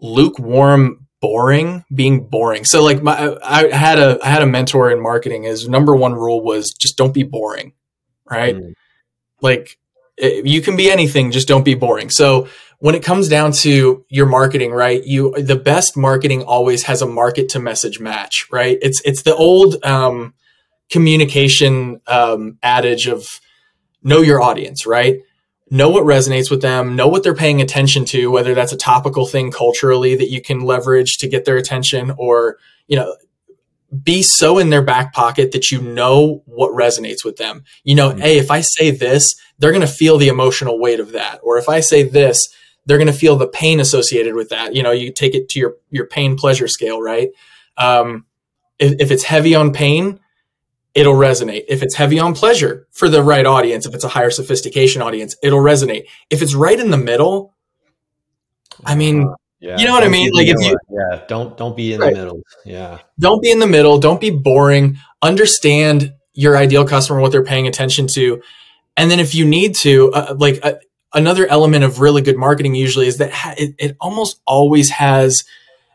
lukewarm 0.00 1.01
boring 1.22 1.84
being 1.94 2.28
boring 2.28 2.64
so 2.64 2.82
like 2.82 3.02
my, 3.02 3.36
i 3.42 3.68
had 3.74 3.98
a 3.98 4.18
i 4.22 4.28
had 4.28 4.42
a 4.42 4.46
mentor 4.46 4.90
in 4.90 5.00
marketing 5.00 5.44
his 5.44 5.68
number 5.68 5.96
one 5.96 6.14
rule 6.14 6.42
was 6.42 6.72
just 6.74 6.98
don't 6.98 7.14
be 7.14 7.22
boring 7.22 7.72
right 8.30 8.56
mm. 8.56 8.74
like 9.40 9.78
it, 10.18 10.44
you 10.44 10.60
can 10.60 10.76
be 10.76 10.90
anything 10.90 11.30
just 11.30 11.48
don't 11.48 11.64
be 11.64 11.74
boring 11.74 12.10
so 12.10 12.48
when 12.82 12.96
it 12.96 13.04
comes 13.04 13.28
down 13.28 13.52
to 13.52 14.04
your 14.08 14.26
marketing, 14.26 14.72
right? 14.72 15.04
You 15.04 15.40
the 15.40 15.54
best 15.54 15.96
marketing 15.96 16.42
always 16.42 16.82
has 16.82 17.00
a 17.00 17.06
market 17.06 17.48
to 17.50 17.60
message 17.60 18.00
match, 18.00 18.48
right? 18.50 18.76
It's 18.82 19.00
it's 19.02 19.22
the 19.22 19.36
old 19.36 19.76
um, 19.84 20.34
communication 20.90 22.00
um, 22.08 22.58
adage 22.60 23.06
of 23.06 23.40
know 24.02 24.20
your 24.20 24.42
audience, 24.42 24.84
right? 24.84 25.20
Know 25.72 25.88
what 25.88 26.04
resonates 26.04 26.50
with 26.50 26.60
them, 26.60 26.96
know 26.96 27.08
what 27.08 27.22
they're 27.22 27.34
paying 27.34 27.62
attention 27.62 28.04
to, 28.04 28.30
whether 28.30 28.52
that's 28.52 28.74
a 28.74 28.76
topical 28.76 29.24
thing 29.24 29.50
culturally 29.50 30.14
that 30.14 30.28
you 30.28 30.42
can 30.42 30.60
leverage 30.60 31.16
to 31.16 31.28
get 31.28 31.46
their 31.46 31.56
attention, 31.56 32.12
or 32.18 32.58
you 32.88 32.96
know, 32.96 33.16
be 34.02 34.22
so 34.22 34.58
in 34.58 34.68
their 34.68 34.82
back 34.82 35.14
pocket 35.14 35.52
that 35.52 35.70
you 35.70 35.80
know 35.80 36.42
what 36.44 36.72
resonates 36.72 37.24
with 37.24 37.38
them. 37.38 37.64
You 37.84 37.94
know, 37.94 38.10
mm-hmm. 38.10 38.20
hey, 38.20 38.36
if 38.36 38.50
I 38.50 38.60
say 38.60 38.90
this, 38.90 39.34
they're 39.58 39.70
going 39.72 39.80
to 39.80 39.86
feel 39.86 40.18
the 40.18 40.28
emotional 40.28 40.78
weight 40.78 41.00
of 41.00 41.12
that, 41.12 41.40
or 41.42 41.56
if 41.56 41.70
I 41.70 41.80
say 41.80 42.02
this, 42.02 42.54
they're 42.84 42.98
going 42.98 43.06
to 43.06 43.14
feel 43.14 43.36
the 43.36 43.48
pain 43.48 43.80
associated 43.80 44.34
with 44.34 44.50
that. 44.50 44.74
You 44.74 44.82
know, 44.82 44.90
you 44.90 45.10
take 45.10 45.34
it 45.34 45.48
to 45.48 45.58
your 45.58 45.76
your 45.88 46.06
pain 46.06 46.36
pleasure 46.36 46.68
scale, 46.68 47.00
right? 47.00 47.30
Um, 47.78 48.26
if, 48.78 49.00
if 49.00 49.10
it's 49.10 49.24
heavy 49.24 49.54
on 49.54 49.72
pain, 49.72 50.20
it'll 50.94 51.14
resonate. 51.14 51.64
If 51.68 51.82
it's 51.82 51.94
heavy 51.94 52.18
on 52.18 52.34
pleasure 52.34 52.86
for 52.90 53.08
the 53.08 53.22
right 53.22 53.46
audience, 53.46 53.86
if 53.86 53.94
it's 53.94 54.04
a 54.04 54.08
higher 54.08 54.30
sophistication 54.30 55.02
audience, 55.02 55.36
it'll 55.42 55.60
resonate. 55.60 56.04
If 56.30 56.42
it's 56.42 56.54
right 56.54 56.78
in 56.78 56.90
the 56.90 56.98
middle, 56.98 57.54
I 58.84 58.94
mean, 58.94 59.28
uh, 59.28 59.34
yeah, 59.60 59.78
you 59.78 59.86
know 59.86 59.92
what 59.92 60.02
I 60.02 60.08
mean? 60.08 60.30
Like 60.32 60.48
if 60.48 60.56
you 60.60 60.76
yeah, 60.90 61.22
don't 61.28 61.56
don't 61.56 61.76
be 61.76 61.92
in 61.92 62.00
right. 62.00 62.12
the 62.12 62.18
middle. 62.20 62.42
Yeah. 62.64 62.98
Don't 63.18 63.40
be 63.40 63.50
in 63.50 63.60
the 63.60 63.66
middle, 63.66 63.98
don't 63.98 64.20
be 64.20 64.30
boring. 64.30 64.98
Understand 65.22 66.14
your 66.34 66.56
ideal 66.56 66.84
customer 66.86 67.20
what 67.20 67.30
they're 67.30 67.44
paying 67.44 67.68
attention 67.68 68.06
to. 68.08 68.42
And 68.96 69.10
then 69.10 69.20
if 69.20 69.34
you 69.34 69.46
need 69.46 69.76
to 69.76 70.12
uh, 70.12 70.34
like 70.36 70.58
uh, 70.64 70.74
another 71.14 71.46
element 71.46 71.84
of 71.84 72.00
really 72.00 72.22
good 72.22 72.36
marketing 72.36 72.74
usually 72.74 73.06
is 73.06 73.18
that 73.18 73.30
it, 73.56 73.74
it 73.78 73.96
almost 74.00 74.40
always 74.46 74.90
has 74.90 75.44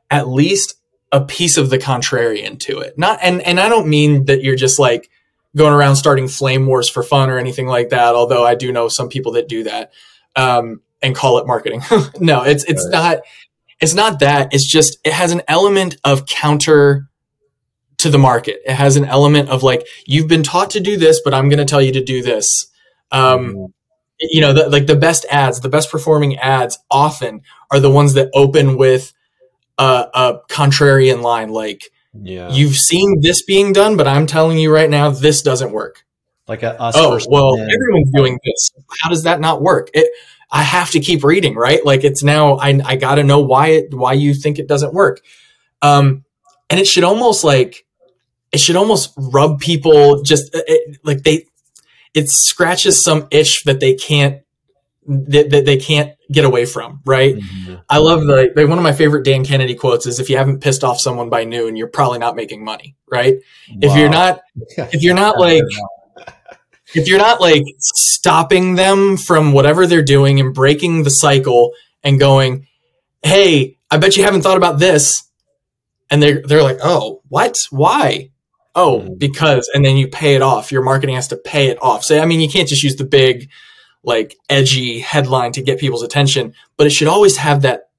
at 0.10 0.30
least 0.30 0.76
a 1.12 1.22
piece 1.24 1.58
of 1.58 1.70
the 1.70 1.78
contrarian 1.78 2.60
to 2.60 2.80
it. 2.80 2.98
Not 2.98 3.20
and 3.22 3.42
and 3.42 3.60
I 3.60 3.70
don't 3.70 3.88
mean 3.88 4.26
that 4.26 4.44
you're 4.44 4.56
just 4.56 4.80
like 4.80 5.10
going 5.56 5.74
around 5.74 5.96
starting 5.96 6.28
flame 6.28 6.66
wars 6.66 6.90
for 6.90 7.04
fun 7.04 7.30
or 7.30 7.38
anything 7.38 7.68
like 7.68 7.90
that. 7.90 8.16
Although 8.16 8.46
I 8.46 8.56
do 8.56 8.72
know 8.72 8.88
some 8.88 9.10
people 9.10 9.34
that 9.34 9.48
do 9.48 9.64
that 9.64 9.92
um, 10.36 10.82
and 11.02 11.16
call 11.16 11.38
it 11.38 11.48
marketing. 11.48 11.82
no, 12.20 12.44
it's 12.44 12.64
it's 12.66 12.84
right. 12.86 12.92
not. 12.92 13.18
It's 13.80 13.94
not 13.94 14.20
that. 14.20 14.54
It's 14.54 14.68
just 14.68 14.98
it 15.06 15.14
has 15.14 15.32
an 15.32 15.44
element 15.48 15.98
of 16.04 16.26
counter 16.26 17.08
to 17.98 18.10
the 18.10 18.18
market. 18.18 18.60
It 18.66 18.74
has 18.74 18.96
an 18.96 19.06
element 19.06 19.50
of 19.50 19.64
like 19.64 19.88
you've 20.06 20.28
been 20.28 20.44
taught 20.44 20.72
to 20.72 20.80
do 20.80 20.98
this, 20.98 21.22
but 21.24 21.34
I'm 21.34 21.48
going 21.48 21.60
to 21.60 21.66
tell 21.66 21.82
you 21.82 21.94
to 21.94 22.04
do 22.04 22.22
this. 22.22 22.68
Um, 23.12 23.48
mm-hmm 23.48 23.66
you 24.20 24.42
know, 24.42 24.54
the, 24.54 24.70
like 24.70 24.88
the 24.88 24.96
best 24.96 25.26
ads, 25.30 25.62
the 25.62 25.70
best 25.70 25.92
performing 25.92 26.38
ads 26.38 26.78
often 26.90 27.42
are 27.72 27.80
the 27.80 27.92
ones 27.92 28.14
that 28.14 28.30
open 28.34 28.78
with 28.78 29.14
a, 29.78 30.08
a 30.14 30.40
contrarian 30.50 31.22
line, 31.22 31.50
like, 31.50 31.92
yeah. 32.14 32.50
you've 32.52 32.76
seen 32.76 33.22
this 33.22 33.44
being 33.44 33.74
done, 33.74 33.98
but 33.98 34.08
I'm 34.08 34.28
telling 34.28 34.58
you 34.58 34.74
right 34.74 34.90
now, 34.90 35.10
this 35.10 35.42
doesn't 35.42 35.72
work. 35.72 36.04
Like 36.48 36.64
a 36.64 36.78
oh 36.80 37.20
well, 37.30 37.54
everyone's 37.60 38.12
doing 38.14 38.40
this. 38.46 38.72
How 39.02 39.10
does 39.10 39.24
that 39.24 39.42
not 39.42 39.62
work? 39.62 39.90
It, 39.94 40.10
I 40.50 40.64
have 40.64 40.92
to 40.92 41.02
keep 41.02 41.26
reading, 41.26 41.56
right? 41.56 41.86
Like 41.86 42.06
it's 42.06 42.24
now 42.24 42.56
I 42.56 42.80
I 42.86 42.96
got 42.96 43.16
to 43.16 43.24
know 43.24 43.42
why 43.42 43.68
it 43.70 43.94
why 43.94 44.14
you 44.14 44.34
think 44.34 44.58
it 44.58 44.68
doesn't 44.68 44.94
work. 44.94 45.20
Um, 45.82 46.24
and 46.70 46.80
it 46.80 46.88
should 46.88 47.04
almost 47.04 47.44
like 47.44 47.86
it 48.54 48.60
should 48.60 48.78
almost 48.78 49.14
rub 49.18 49.60
people 49.60 50.24
just 50.24 50.52
it, 50.54 50.98
like 51.04 51.24
they 51.24 51.46
it 52.14 52.30
scratches 52.30 53.04
some 53.04 53.28
itch 53.30 53.64
that 53.66 53.82
they 53.82 53.94
can't 53.94 54.42
that, 55.08 55.50
that 55.50 55.66
they 55.66 55.78
can't 55.78 56.14
get 56.32 56.46
away 56.46 56.66
from, 56.66 57.02
right? 57.06 57.36
Mm-hmm. 57.36 57.76
I 57.90 57.98
love 57.98 58.22
the 58.22 58.52
one 58.68 58.78
of 58.78 58.84
my 58.84 58.94
favorite 58.94 59.24
Dan 59.24 59.46
Kennedy 59.46 59.76
quotes 59.76 60.06
is 60.06 60.20
if 60.20 60.30
you 60.30 60.38
haven't 60.38 60.60
pissed 60.60 60.84
off 60.84 61.00
someone 61.00 61.30
by 61.30 61.44
noon, 61.44 61.76
you're 61.76 61.88
probably 61.88 62.20
not 62.20 62.36
making 62.36 62.64
money, 62.64 62.96
right? 63.10 63.36
Wow. 63.70 63.78
If 63.82 63.98
you're 63.98 64.10
not 64.10 64.42
if 64.78 65.04
you're 65.04 65.16
not 65.16 65.40
like 65.40 65.64
if 66.96 67.08
you're 67.08 67.20
not 67.20 67.40
like 67.40 67.64
stopping 67.80 68.76
them 68.76 69.18
from 69.18 69.54
whatever 69.54 69.88
they're 69.88 70.04
doing 70.04 70.40
and 70.40 70.54
breaking 70.54 71.04
the 71.04 71.10
cycle 71.10 71.74
and 72.04 72.20
going, 72.20 72.68
"Hey, 73.24 73.78
I 73.90 73.98
bet 73.98 74.18
you 74.18 74.24
haven't 74.24 74.42
thought 74.42 74.58
about 74.58 74.80
this." 74.80 75.14
And 76.10 76.22
they're 76.22 76.42
they're 76.42 76.64
like, 76.64 76.80
"Oh, 76.84 77.22
what? 77.30 77.56
Why?" 77.70 78.32
oh, 78.78 79.00
mm-hmm. 79.00 79.16
because, 79.16 79.70
and 79.74 79.84
then 79.84 79.98
you 79.98 80.08
pay 80.08 80.36
it 80.36 80.42
off. 80.42 80.72
Your 80.72 80.84
marketing 80.84 81.16
has 81.16 81.28
to 81.30 81.36
pay 81.36 81.68
it 81.68 81.82
off. 81.82 82.04
So, 82.04 82.20
I 82.20 82.26
mean, 82.26 82.40
you 82.40 82.48
can't 82.48 82.70
just 82.70 82.84
use 82.84 82.96
the 82.96 83.04
big, 83.04 83.50
like 84.04 84.36
edgy 84.50 85.00
headline 85.00 85.52
to 85.54 85.62
get 85.62 85.80
people's 85.80 86.04
attention, 86.04 86.54
but 86.78 86.88
it 86.88 86.92
should 86.92 87.08
always 87.08 87.38
have 87.38 87.64
that, 87.64 87.90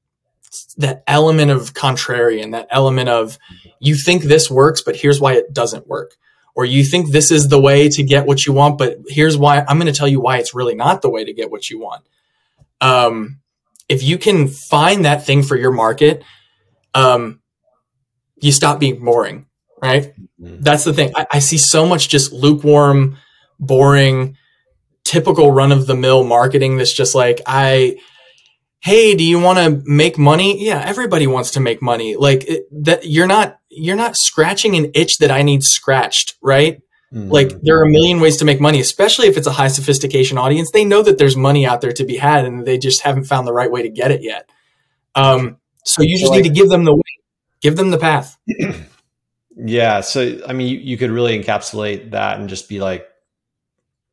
that 0.79 1.03
element 1.07 1.51
of 1.51 1.75
contrarian, 1.75 2.53
that 2.53 2.69
element 2.71 3.09
of 3.09 3.39
you 3.81 3.95
think 3.95 4.23
this 4.23 4.51
works, 4.51 4.83
but 4.83 4.97
here's 4.97 5.21
why 5.21 5.35
it 5.35 5.53
doesn't 5.53 5.87
work. 5.87 6.17
Or 6.55 6.65
you 6.65 6.83
think 6.83 7.11
this 7.11 7.31
is 7.31 7.49
the 7.49 7.61
way 7.61 7.89
to 7.91 8.03
get 8.03 8.27
what 8.27 8.45
you 8.45 8.53
want, 8.53 8.79
but 8.79 8.99
here's 9.07 9.37
why 9.37 9.61
I'm 9.61 9.79
going 9.79 9.93
to 9.93 9.97
tell 9.97 10.09
you 10.09 10.21
why 10.21 10.39
it's 10.39 10.55
really 10.55 10.75
not 10.75 11.03
the 11.03 11.11
way 11.11 11.25
to 11.25 11.33
get 11.33 11.51
what 11.51 11.71
you 11.71 11.79
want. 11.79 12.05
Um, 12.81 13.41
if 13.89 14.03
you 14.03 14.19
can 14.19 14.49
find 14.49 15.05
that 15.05 15.25
thing 15.25 15.43
for 15.43 15.57
your 15.57 15.71
market, 15.71 16.25
um, 16.95 17.41
you 18.41 18.51
stop 18.51 18.81
being 18.81 19.05
boring 19.05 19.47
right? 19.81 20.13
Mm-hmm. 20.41 20.61
That's 20.61 20.85
the 20.85 20.93
thing. 20.93 21.13
I, 21.15 21.27
I, 21.33 21.39
see 21.39 21.59
so 21.59 21.87
much 21.87 22.09
just 22.09 22.33
lukewarm, 22.33 23.17
boring, 23.59 24.37
typical 25.09 25.51
run 25.53 25.73
of 25.73 25.87
the 25.87 25.97
mill 25.97 26.23
marketing 26.23 26.77
that's 26.77 26.93
just 26.93 27.15
like, 27.15 27.41
I, 27.47 27.99
hey, 28.81 29.15
do 29.15 29.25
you 29.25 29.41
want 29.41 29.59
to 29.59 29.83
make 29.91 30.19
money? 30.19 30.63
Yeah, 30.63 30.83
everybody 30.85 31.27
wants 31.27 31.53
to 31.53 31.61
make 31.61 31.81
money. 31.81 32.15
Like 32.17 32.45
it, 32.45 32.67
that, 32.85 33.07
you're 33.07 33.27
not, 33.27 33.59
you're 33.71 33.97
not 33.97 34.17
scratching 34.17 34.77
an 34.77 34.91
itch 34.95 35.19
that 35.19 35.31
I 35.31 35.43
need 35.43 35.63
scratched, 35.63 36.37
right? 36.43 36.83
Mm-hmm. 37.13 37.31
Like 37.31 37.61
there 37.63 37.79
are 37.79 37.85
a 37.85 37.91
million 37.91 38.21
ways 38.21 38.37
to 38.37 38.45
make 38.45 38.61
money, 38.61 38.81
especially 38.81 39.29
if 39.29 39.39
it's 39.39 39.47
a 39.47 39.53
high 39.53 39.69
sophistication 39.69 40.37
audience. 40.37 40.71
They 40.71 40.85
know 40.85 41.03
that 41.03 41.17
there's 41.17 41.37
money 41.37 41.65
out 41.65 41.81
there 41.81 41.93
to 41.93 42.05
be 42.05 42.19
had, 42.19 42.45
and 42.45 42.67
they 42.67 42.77
just 42.77 43.01
haven't 43.01 43.25
found 43.25 43.47
the 43.47 43.53
right 43.53 43.71
way 43.71 43.83
to 43.83 43.89
get 43.89 44.11
it 44.11 44.23
yet. 44.23 44.51
Um, 45.15 45.57
so 45.85 46.03
you 46.03 46.19
just 46.19 46.31
like, 46.31 46.43
need 46.43 46.49
to 46.49 46.55
give 46.55 46.69
them 46.69 46.85
the 46.85 46.95
way, 46.95 47.19
give 47.63 47.77
them 47.77 47.91
the 47.91 47.99
path. 47.99 48.37
yeah. 49.57 50.03
So 50.03 50.39
I 50.47 50.53
mean, 50.53 50.69
you, 50.69 50.79
you 50.79 50.99
could 50.99 51.11
really 51.11 51.43
encapsulate 51.43 52.11
that 52.11 52.39
and 52.39 52.49
just 52.51 52.69
be 52.69 52.79
like, 52.79 53.09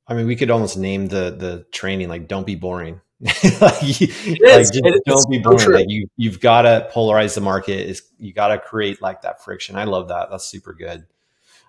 I 0.08 0.14
mean, 0.14 0.28
we 0.28 0.36
could 0.36 0.52
almost 0.52 0.78
name 0.78 1.08
the 1.08 1.32
the 1.32 1.66
training 1.72 2.10
like 2.10 2.28
"Don't 2.28 2.46
be 2.46 2.56
boring." 2.56 3.02
like, 3.22 4.00
you, 4.00 4.08
like 4.44 4.68
don't 5.06 5.30
be 5.30 5.40
boring. 5.40 5.60
So 5.60 5.70
like 5.70 5.90
you 5.90 6.08
you've 6.18 6.40
got 6.40 6.64
to 6.64 6.90
polarize 6.94 7.34
the 7.36 7.42
market. 7.42 7.90
Is 7.90 8.04
you 8.18 8.34
got 8.34 8.50
to 8.50 8.60
create 8.60 9.02
like 9.02 9.22
that 9.22 9.44
friction. 9.44 9.76
I 9.76 9.86
love 9.86 10.10
that. 10.10 10.30
That's 10.30 10.50
super 10.50 10.74
good. 10.74 11.06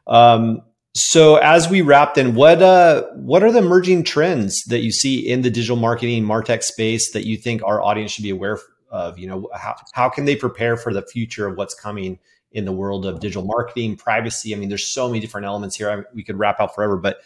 Um, 0.07 0.63
so 0.95 1.37
as 1.37 1.69
we 1.69 1.83
wrap, 1.83 2.15
then 2.15 2.35
what 2.35 2.63
uh, 2.63 3.05
what 3.15 3.43
are 3.43 3.53
the 3.53 3.59
emerging 3.59 4.05
trends 4.05 4.65
that 4.69 4.81
you 4.81 4.91
see 4.91 5.19
in 5.29 5.43
the 5.43 5.51
digital 5.51 5.77
marketing 5.77 6.25
martech 6.25 6.63
space 6.63 7.13
that 7.13 7.27
you 7.27 7.37
think 7.37 7.63
our 7.63 7.83
audience 7.83 8.13
should 8.13 8.23
be 8.23 8.31
aware 8.31 8.59
of? 8.91 9.19
You 9.19 9.29
know, 9.29 9.49
how 9.55 9.77
how 9.93 10.09
can 10.09 10.25
they 10.25 10.37
prepare 10.37 10.77
for 10.77 10.93
the 10.93 11.03
future 11.03 11.47
of 11.47 11.57
what's 11.57 11.75
coming 11.75 12.19
in 12.53 12.65
the 12.65 12.73
world 12.73 13.05
of 13.05 13.21
digital 13.21 13.45
marketing, 13.45 13.97
privacy? 13.97 14.55
I 14.55 14.59
mean, 14.59 14.69
there's 14.69 14.93
so 14.93 15.07
many 15.09 15.21
different 15.21 15.47
elements 15.47 15.77
here. 15.77 15.91
I, 15.91 16.15
we 16.15 16.25
could 16.25 16.39
wrap 16.39 16.61
out 16.61 16.75
forever, 16.75 16.97
but 16.97 17.21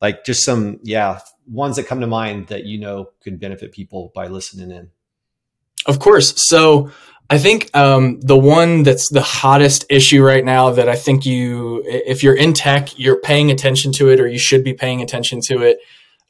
like 0.00 0.24
just 0.24 0.44
some 0.44 0.80
yeah 0.82 1.20
ones 1.46 1.76
that 1.76 1.86
come 1.86 2.00
to 2.00 2.06
mind 2.06 2.48
that 2.48 2.64
you 2.64 2.78
know 2.78 3.10
could 3.22 3.40
benefit 3.40 3.72
people 3.72 4.12
by 4.14 4.26
listening 4.26 4.70
in. 4.70 4.90
Of 5.86 5.98
course. 5.98 6.34
So 6.48 6.90
I 7.30 7.38
think 7.38 7.74
um, 7.76 8.20
the 8.20 8.38
one 8.38 8.82
that's 8.82 9.10
the 9.10 9.22
hottest 9.22 9.84
issue 9.90 10.24
right 10.24 10.44
now 10.44 10.70
that 10.70 10.88
I 10.88 10.96
think 10.96 11.26
you, 11.26 11.82
if 11.84 12.22
you're 12.22 12.36
in 12.36 12.54
tech, 12.54 12.98
you're 12.98 13.20
paying 13.20 13.50
attention 13.50 13.92
to 13.92 14.08
it, 14.08 14.18
or 14.18 14.26
you 14.26 14.38
should 14.38 14.64
be 14.64 14.72
paying 14.72 15.02
attention 15.02 15.40
to 15.48 15.62
it. 15.62 15.78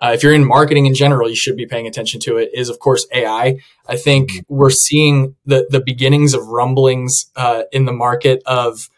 Uh, 0.01 0.13
if 0.15 0.23
you're 0.23 0.35
in 0.35 0.45
marketing 0.45 0.87
in 0.87 0.95
general, 0.95 1.29
you 1.29 1.37
should 1.37 1.57
be 1.57 1.67
paying 1.67 1.87
attention 1.87 2.21
to 2.21 2.37
it. 2.37 2.51
Is 2.53 2.69
of 2.69 2.79
course 2.79 3.07
AI. 3.13 3.59
I 3.87 3.97
think 3.97 4.31
mm-hmm. 4.31 4.55
we're 4.55 4.71
seeing 4.71 5.37
the 5.45 5.67
the 5.71 5.81
beginnings 5.81 6.35
of 6.35 6.47
rumblings 6.49 7.31
uh, 7.37 7.63
in 7.73 7.85
the 7.85 7.93
market 7.93 8.43
of 8.47 8.89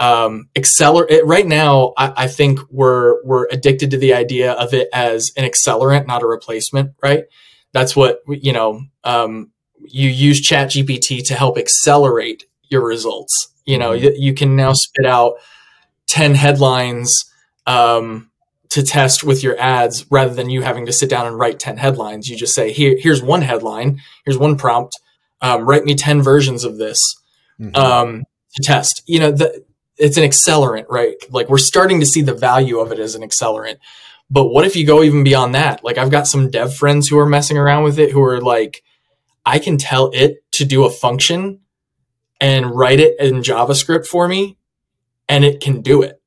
um, 0.00 0.48
accelerate. 0.56 1.24
Right 1.26 1.46
now, 1.46 1.92
I, 1.96 2.24
I 2.24 2.26
think 2.26 2.60
we're 2.70 3.22
we're 3.24 3.46
addicted 3.50 3.90
to 3.92 3.96
the 3.96 4.14
idea 4.14 4.52
of 4.52 4.74
it 4.74 4.88
as 4.92 5.30
an 5.36 5.48
accelerant, 5.48 6.06
not 6.06 6.22
a 6.22 6.26
replacement. 6.26 6.94
Right? 7.02 7.24
That's 7.72 7.94
what 7.96 8.20
you 8.26 8.52
know. 8.52 8.82
Um, 9.04 9.50
you 9.86 10.08
use 10.08 10.40
chat 10.40 10.68
gpt 10.70 11.26
to 11.26 11.34
help 11.34 11.58
accelerate 11.58 12.44
your 12.70 12.84
results 12.84 13.52
you 13.64 13.78
know 13.78 13.90
mm-hmm. 13.90 14.04
you, 14.04 14.12
you, 14.16 14.34
can 14.34 14.56
now 14.56 14.72
spit 14.72 15.06
out 15.06 15.34
10 16.06 16.34
headlines 16.34 17.24
um, 17.66 18.30
to 18.70 18.82
test 18.82 19.24
with 19.24 19.42
your 19.42 19.58
ads 19.58 20.10
rather 20.10 20.34
than 20.34 20.50
you 20.50 20.62
having 20.62 20.86
to 20.86 20.92
sit 20.92 21.08
down 21.08 21.26
and 21.26 21.38
write 21.38 21.58
10 21.58 21.76
headlines 21.76 22.28
you 22.28 22.36
just 22.36 22.54
say 22.54 22.72
here 22.72 22.96
here's 22.98 23.22
one 23.22 23.42
headline 23.42 24.00
here's 24.24 24.38
one 24.38 24.56
prompt 24.56 24.98
um, 25.40 25.66
write 25.66 25.84
me 25.84 25.94
10 25.94 26.22
versions 26.22 26.64
of 26.64 26.78
this 26.78 26.98
mm-hmm. 27.60 27.74
um, 27.76 28.24
to 28.54 28.62
test 28.62 29.02
you 29.06 29.18
know 29.18 29.30
the, 29.30 29.64
it's 29.98 30.16
an 30.16 30.24
accelerant 30.24 30.86
right 30.88 31.16
like 31.30 31.48
we're 31.48 31.58
starting 31.58 32.00
to 32.00 32.06
see 32.06 32.22
the 32.22 32.34
value 32.34 32.78
of 32.78 32.92
it 32.92 32.98
as 32.98 33.14
an 33.14 33.22
accelerant 33.22 33.76
but 34.30 34.46
what 34.46 34.64
if 34.64 34.74
you 34.74 34.86
go 34.86 35.02
even 35.02 35.24
beyond 35.24 35.54
that 35.54 35.84
like 35.84 35.98
i've 35.98 36.10
got 36.10 36.26
some 36.26 36.50
dev 36.50 36.74
friends 36.74 37.08
who 37.08 37.18
are 37.18 37.26
messing 37.26 37.56
around 37.56 37.84
with 37.84 37.98
it 37.98 38.10
who 38.10 38.22
are 38.22 38.40
like 38.40 38.82
I 39.46 39.58
can 39.58 39.76
tell 39.76 40.10
it 40.12 40.42
to 40.52 40.64
do 40.64 40.84
a 40.84 40.90
function 40.90 41.60
and 42.40 42.74
write 42.74 43.00
it 43.00 43.18
in 43.20 43.42
JavaScript 43.42 44.06
for 44.06 44.26
me, 44.26 44.56
and 45.28 45.44
it 45.44 45.60
can 45.60 45.82
do 45.82 46.02
it, 46.02 46.20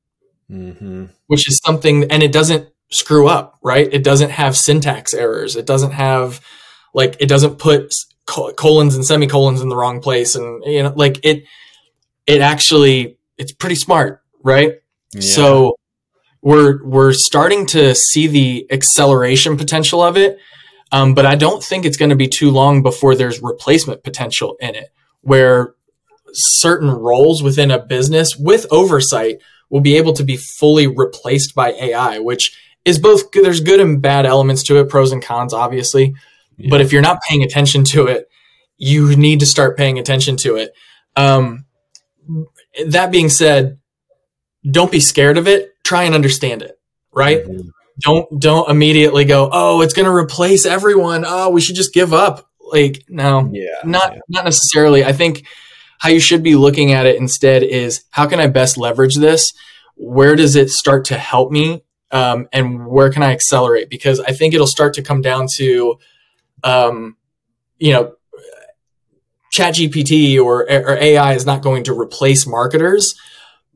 mm-hmm. 0.50 1.06
which 1.26 1.48
is 1.48 1.60
something, 1.64 2.10
and 2.10 2.22
it 2.22 2.32
doesn't 2.32 2.68
screw 2.90 3.28
up, 3.28 3.58
right? 3.62 3.88
It 3.92 4.04
doesn't 4.04 4.30
have 4.30 4.56
syntax 4.56 5.12
errors. 5.14 5.56
It 5.56 5.66
doesn't 5.66 5.92
have, 5.92 6.40
like, 6.94 7.16
it 7.20 7.28
doesn't 7.28 7.58
put 7.58 7.94
colons 8.26 8.94
and 8.94 9.04
semicolons 9.04 9.60
in 9.60 9.68
the 9.68 9.76
wrong 9.76 10.00
place. 10.00 10.34
And, 10.34 10.62
you 10.64 10.82
know, 10.82 10.92
like 10.94 11.20
it, 11.24 11.44
it 12.26 12.40
actually, 12.40 13.17
it's 13.38 13.52
pretty 13.52 13.76
smart, 13.76 14.22
right? 14.42 14.74
Yeah. 15.12 15.20
So 15.20 15.76
we're, 16.42 16.84
we're 16.84 17.12
starting 17.12 17.66
to 17.66 17.94
see 17.94 18.26
the 18.26 18.66
acceleration 18.70 19.56
potential 19.56 20.02
of 20.02 20.16
it 20.16 20.38
um, 20.92 21.14
but 21.14 21.26
I 21.26 21.34
don't 21.34 21.62
think 21.62 21.84
it's 21.84 21.96
going 21.96 22.10
to 22.10 22.16
be 22.16 22.28
too 22.28 22.50
long 22.50 22.82
before 22.82 23.14
there's 23.14 23.42
replacement 23.42 24.02
potential 24.02 24.56
in 24.60 24.74
it, 24.74 24.88
where 25.20 25.74
certain 26.32 26.90
roles 26.90 27.42
within 27.42 27.70
a 27.70 27.78
business 27.78 28.36
with 28.36 28.66
oversight 28.70 29.38
will 29.70 29.80
be 29.80 29.96
able 29.96 30.14
to 30.14 30.24
be 30.24 30.36
fully 30.36 30.86
replaced 30.86 31.54
by 31.54 31.72
AI, 31.72 32.18
which 32.20 32.56
is 32.84 32.98
both 32.98 33.30
there's 33.32 33.60
good 33.60 33.80
and 33.80 34.00
bad 34.00 34.24
elements 34.24 34.62
to 34.64 34.78
it, 34.78 34.88
pros 34.88 35.12
and 35.12 35.22
cons, 35.22 35.52
obviously. 35.52 36.14
Yeah. 36.56 36.68
But 36.70 36.80
if 36.80 36.92
you're 36.92 37.02
not 37.02 37.20
paying 37.28 37.42
attention 37.42 37.84
to 37.84 38.06
it, 38.06 38.28
you 38.78 39.14
need 39.16 39.40
to 39.40 39.46
start 39.46 39.76
paying 39.76 39.98
attention 39.98 40.36
to 40.38 40.56
it. 40.56 40.72
Um, 41.16 41.66
that 42.86 43.10
being 43.10 43.28
said, 43.28 43.78
don't 44.68 44.92
be 44.92 45.00
scared 45.00 45.38
of 45.38 45.48
it. 45.48 45.72
Try 45.84 46.04
and 46.04 46.14
understand 46.14 46.62
it, 46.62 46.78
right? 47.12 47.44
Mm-hmm 47.44 47.68
don't 48.00 48.40
don't 48.40 48.70
immediately 48.70 49.24
go, 49.24 49.48
oh, 49.52 49.80
it's 49.80 49.94
going 49.94 50.06
to 50.06 50.14
replace 50.14 50.66
everyone. 50.66 51.24
Oh, 51.26 51.50
we 51.50 51.60
should 51.60 51.76
just 51.76 51.92
give 51.92 52.12
up. 52.12 52.48
Like, 52.60 53.04
no, 53.08 53.50
yeah, 53.52 53.80
not 53.84 54.12
yeah. 54.12 54.20
not 54.28 54.44
necessarily. 54.44 55.04
I 55.04 55.12
think 55.12 55.46
how 55.98 56.10
you 56.10 56.20
should 56.20 56.42
be 56.42 56.54
looking 56.54 56.92
at 56.92 57.06
it 57.06 57.16
instead 57.16 57.62
is 57.62 58.04
how 58.10 58.26
can 58.26 58.40
I 58.40 58.46
best 58.46 58.78
leverage 58.78 59.16
this? 59.16 59.52
Where 59.96 60.36
does 60.36 60.54
it 60.54 60.70
start 60.70 61.06
to 61.06 61.18
help 61.18 61.50
me? 61.50 61.82
Um, 62.10 62.48
and 62.52 62.86
where 62.86 63.10
can 63.10 63.22
I 63.22 63.32
accelerate? 63.32 63.90
Because 63.90 64.20
I 64.20 64.32
think 64.32 64.54
it'll 64.54 64.66
start 64.66 64.94
to 64.94 65.02
come 65.02 65.20
down 65.20 65.46
to, 65.56 65.98
um, 66.62 67.16
you 67.78 67.92
know, 67.92 68.14
Chat 69.58 69.74
GPT 69.74 70.40
or, 70.42 70.62
or 70.70 70.96
AI 70.96 71.34
is 71.34 71.44
not 71.44 71.62
going 71.62 71.84
to 71.84 71.98
replace 71.98 72.46
marketers 72.46 73.14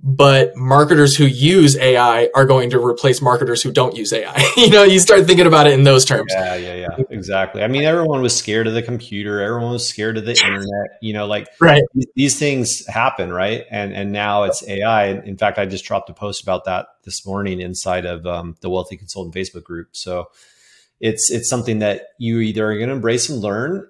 but 0.02 0.56
marketers 0.56 1.16
who 1.16 1.24
use 1.24 1.76
AI 1.76 2.28
are 2.34 2.44
going 2.44 2.70
to 2.70 2.84
replace 2.84 3.22
marketers 3.22 3.62
who 3.62 3.70
don't 3.70 3.96
use 3.96 4.12
AI. 4.12 4.52
you 4.56 4.68
know, 4.68 4.82
you 4.82 4.98
start 4.98 5.26
thinking 5.26 5.46
about 5.46 5.68
it 5.68 5.74
in 5.74 5.84
those 5.84 6.04
terms. 6.04 6.32
Yeah, 6.34 6.56
yeah, 6.56 6.74
yeah, 6.74 7.04
exactly. 7.10 7.62
I 7.62 7.68
mean, 7.68 7.84
everyone 7.84 8.20
was 8.20 8.36
scared 8.36 8.66
of 8.66 8.74
the 8.74 8.82
computer. 8.82 9.40
Everyone 9.40 9.72
was 9.72 9.88
scared 9.88 10.18
of 10.18 10.24
the 10.24 10.32
internet. 10.32 10.98
You 11.00 11.12
know, 11.12 11.26
like 11.26 11.46
right. 11.60 11.82
these, 11.94 12.06
these 12.16 12.38
things 12.38 12.84
happen, 12.88 13.32
right? 13.32 13.64
And 13.70 13.92
and 13.92 14.10
now 14.10 14.42
it's 14.42 14.66
AI. 14.66 15.10
In 15.10 15.36
fact, 15.36 15.58
I 15.58 15.66
just 15.66 15.84
dropped 15.84 16.10
a 16.10 16.14
post 16.14 16.42
about 16.42 16.64
that 16.64 16.86
this 17.04 17.24
morning 17.24 17.60
inside 17.60 18.04
of 18.04 18.26
um, 18.26 18.56
the 18.60 18.70
Wealthy 18.70 18.96
Consultant 18.96 19.36
Facebook 19.36 19.62
group. 19.62 19.90
So 19.92 20.30
it's 20.98 21.30
it's 21.30 21.48
something 21.48 21.78
that 21.78 22.08
you 22.18 22.40
either 22.40 22.68
are 22.68 22.76
going 22.76 22.88
to 22.88 22.94
embrace 22.94 23.28
and 23.28 23.40
learn 23.40 23.86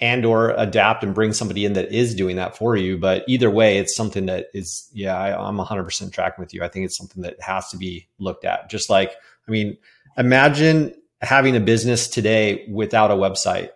and 0.00 0.26
or 0.26 0.50
adapt 0.50 1.02
and 1.02 1.14
bring 1.14 1.32
somebody 1.32 1.64
in 1.64 1.72
that 1.72 1.92
is 1.92 2.14
doing 2.14 2.36
that 2.36 2.56
for 2.56 2.76
you. 2.76 2.98
But 2.98 3.24
either 3.26 3.50
way 3.50 3.78
it's 3.78 3.96
something 3.96 4.26
that 4.26 4.46
is 4.52 4.88
yeah 4.92 5.16
I, 5.18 5.48
i'm 5.48 5.56
100% 5.56 6.12
tracking 6.12 6.42
with 6.42 6.52
you. 6.52 6.62
I 6.62 6.68
think 6.68 6.84
it's 6.84 6.96
something 6.96 7.22
that 7.22 7.40
has 7.40 7.68
to 7.70 7.76
be 7.76 8.08
looked 8.18 8.44
at. 8.44 8.68
Just 8.70 8.90
like 8.90 9.12
i 9.46 9.50
mean 9.50 9.76
imagine 10.18 10.94
having 11.22 11.56
a 11.56 11.60
business 11.60 12.08
today 12.08 12.66
without 12.70 13.10
a 13.10 13.14
website 13.14 13.70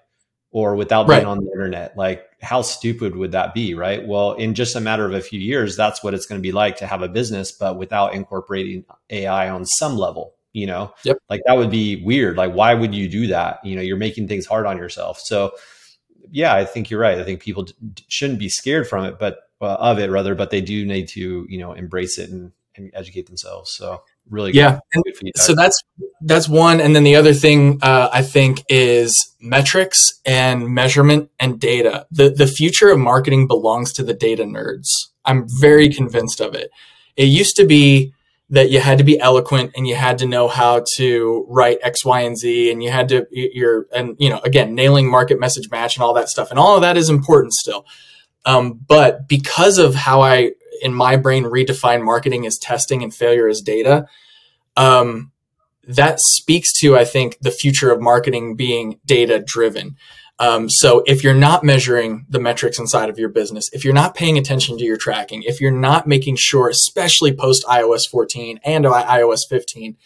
or 0.52 0.74
without 0.74 1.06
being 1.06 1.24
on 1.24 1.38
the 1.38 1.50
internet. 1.50 1.96
Like 1.96 2.26
how 2.42 2.62
stupid 2.62 3.16
would 3.16 3.32
that 3.32 3.54
be 3.54 3.74
right? 3.74 4.06
Well 4.06 4.32
in 4.32 4.54
just 4.54 4.76
a 4.76 4.80
matter 4.80 5.06
of 5.06 5.14
a 5.14 5.22
few 5.22 5.40
years 5.40 5.76
that's 5.76 6.02
what 6.04 6.12
it's 6.12 6.26
going 6.26 6.38
to 6.38 6.42
be 6.42 6.52
like 6.52 6.76
to 6.78 6.86
have 6.86 7.02
a 7.02 7.08
business 7.08 7.50
but 7.52 7.78
without 7.78 8.14
incorporating 8.14 8.84
ai 9.10 9.48
on 9.48 9.64
some 9.64 9.96
level 9.96 10.34
you 10.52 10.66
know? 10.66 10.92
Yep. 11.04 11.18
like 11.28 11.42
that 11.46 11.56
would 11.56 11.70
be 11.70 12.02
weird. 12.04 12.36
Like 12.36 12.52
why 12.52 12.74
would 12.74 12.94
you 12.94 13.08
do 13.08 13.28
that? 13.28 13.64
You 13.64 13.76
know 13.76 13.82
you're 13.82 13.96
making 13.96 14.28
things 14.28 14.44
hard 14.44 14.66
on 14.66 14.76
yourself. 14.76 15.18
So 15.20 15.52
yeah, 16.30 16.54
I 16.54 16.64
think 16.64 16.90
you're 16.90 17.00
right. 17.00 17.18
I 17.18 17.24
think 17.24 17.40
people 17.40 17.64
d- 17.64 17.74
shouldn't 18.08 18.38
be 18.38 18.48
scared 18.48 18.88
from 18.88 19.04
it, 19.04 19.18
but 19.18 19.38
uh, 19.60 19.76
of 19.78 19.98
it 19.98 20.10
rather, 20.10 20.34
but 20.34 20.50
they 20.50 20.60
do 20.60 20.84
need 20.86 21.08
to, 21.08 21.46
you 21.48 21.58
know, 21.58 21.72
embrace 21.72 22.18
it 22.18 22.30
and, 22.30 22.52
and 22.76 22.90
educate 22.94 23.26
themselves. 23.26 23.70
So 23.72 24.02
really, 24.28 24.52
yeah. 24.52 24.80
Good, 24.92 25.14
good 25.20 25.32
so 25.36 25.54
that's 25.54 25.82
that's 26.22 26.48
one, 26.48 26.80
and 26.80 26.94
then 26.94 27.04
the 27.04 27.16
other 27.16 27.34
thing 27.34 27.78
uh, 27.82 28.08
I 28.12 28.22
think 28.22 28.64
is 28.68 29.34
metrics 29.40 30.20
and 30.24 30.68
measurement 30.68 31.30
and 31.38 31.60
data. 31.60 32.06
the 32.10 32.30
The 32.30 32.46
future 32.46 32.90
of 32.90 32.98
marketing 32.98 33.46
belongs 33.46 33.92
to 33.94 34.02
the 34.02 34.14
data 34.14 34.44
nerds. 34.44 34.88
I'm 35.24 35.46
very 35.60 35.88
convinced 35.88 36.40
of 36.40 36.54
it. 36.54 36.70
It 37.16 37.24
used 37.24 37.56
to 37.56 37.66
be 37.66 38.14
that 38.50 38.70
you 38.70 38.80
had 38.80 38.98
to 38.98 39.04
be 39.04 39.18
eloquent 39.20 39.70
and 39.76 39.86
you 39.86 39.94
had 39.94 40.18
to 40.18 40.26
know 40.26 40.48
how 40.48 40.84
to 40.96 41.46
write 41.48 41.78
X, 41.82 42.04
Y, 42.04 42.20
and 42.20 42.36
Z, 42.36 42.70
and 42.70 42.82
you 42.82 42.90
had 42.90 43.08
to 43.08 43.26
you're 43.30 43.86
and 43.94 44.16
you 44.18 44.28
know 44.28 44.40
again 44.40 44.74
nailing 44.74 45.08
market 45.08 45.38
message 45.38 45.70
match 45.70 45.96
and 45.96 46.02
all 46.02 46.14
that 46.14 46.28
stuff, 46.28 46.50
and 46.50 46.58
all 46.58 46.74
of 46.74 46.82
that 46.82 46.96
is 46.96 47.08
important 47.08 47.52
still. 47.52 47.86
Um, 48.44 48.80
but 48.86 49.28
because 49.28 49.78
of 49.78 49.94
how 49.94 50.22
I 50.22 50.52
in 50.82 50.92
my 50.94 51.16
brain 51.16 51.44
redefine 51.44 52.02
marketing 52.02 52.46
as 52.46 52.58
testing 52.58 53.02
and 53.02 53.14
failure 53.14 53.48
as 53.48 53.60
data, 53.60 54.06
um, 54.76 55.30
that 55.86 56.18
speaks 56.20 56.72
to 56.80 56.96
I 56.96 57.04
think 57.04 57.38
the 57.40 57.50
future 57.50 57.92
of 57.92 58.00
marketing 58.00 58.56
being 58.56 58.98
data 59.06 59.38
driven. 59.38 59.96
Um, 60.40 60.70
so 60.70 61.02
if 61.06 61.22
you're 61.22 61.34
not 61.34 61.62
measuring 61.62 62.24
the 62.30 62.40
metrics 62.40 62.78
inside 62.78 63.10
of 63.10 63.18
your 63.18 63.28
business, 63.28 63.68
if 63.74 63.84
you're 63.84 63.92
not 63.92 64.14
paying 64.14 64.38
attention 64.38 64.78
to 64.78 64.84
your 64.84 64.96
tracking, 64.96 65.42
if 65.42 65.60
you're 65.60 65.70
not 65.70 66.06
making 66.06 66.36
sure, 66.36 66.70
especially 66.70 67.30
post 67.30 67.62
iOS 67.66 68.08
14 68.10 68.58
and 68.64 68.86
iOS 68.86 69.40
15, 69.46 69.98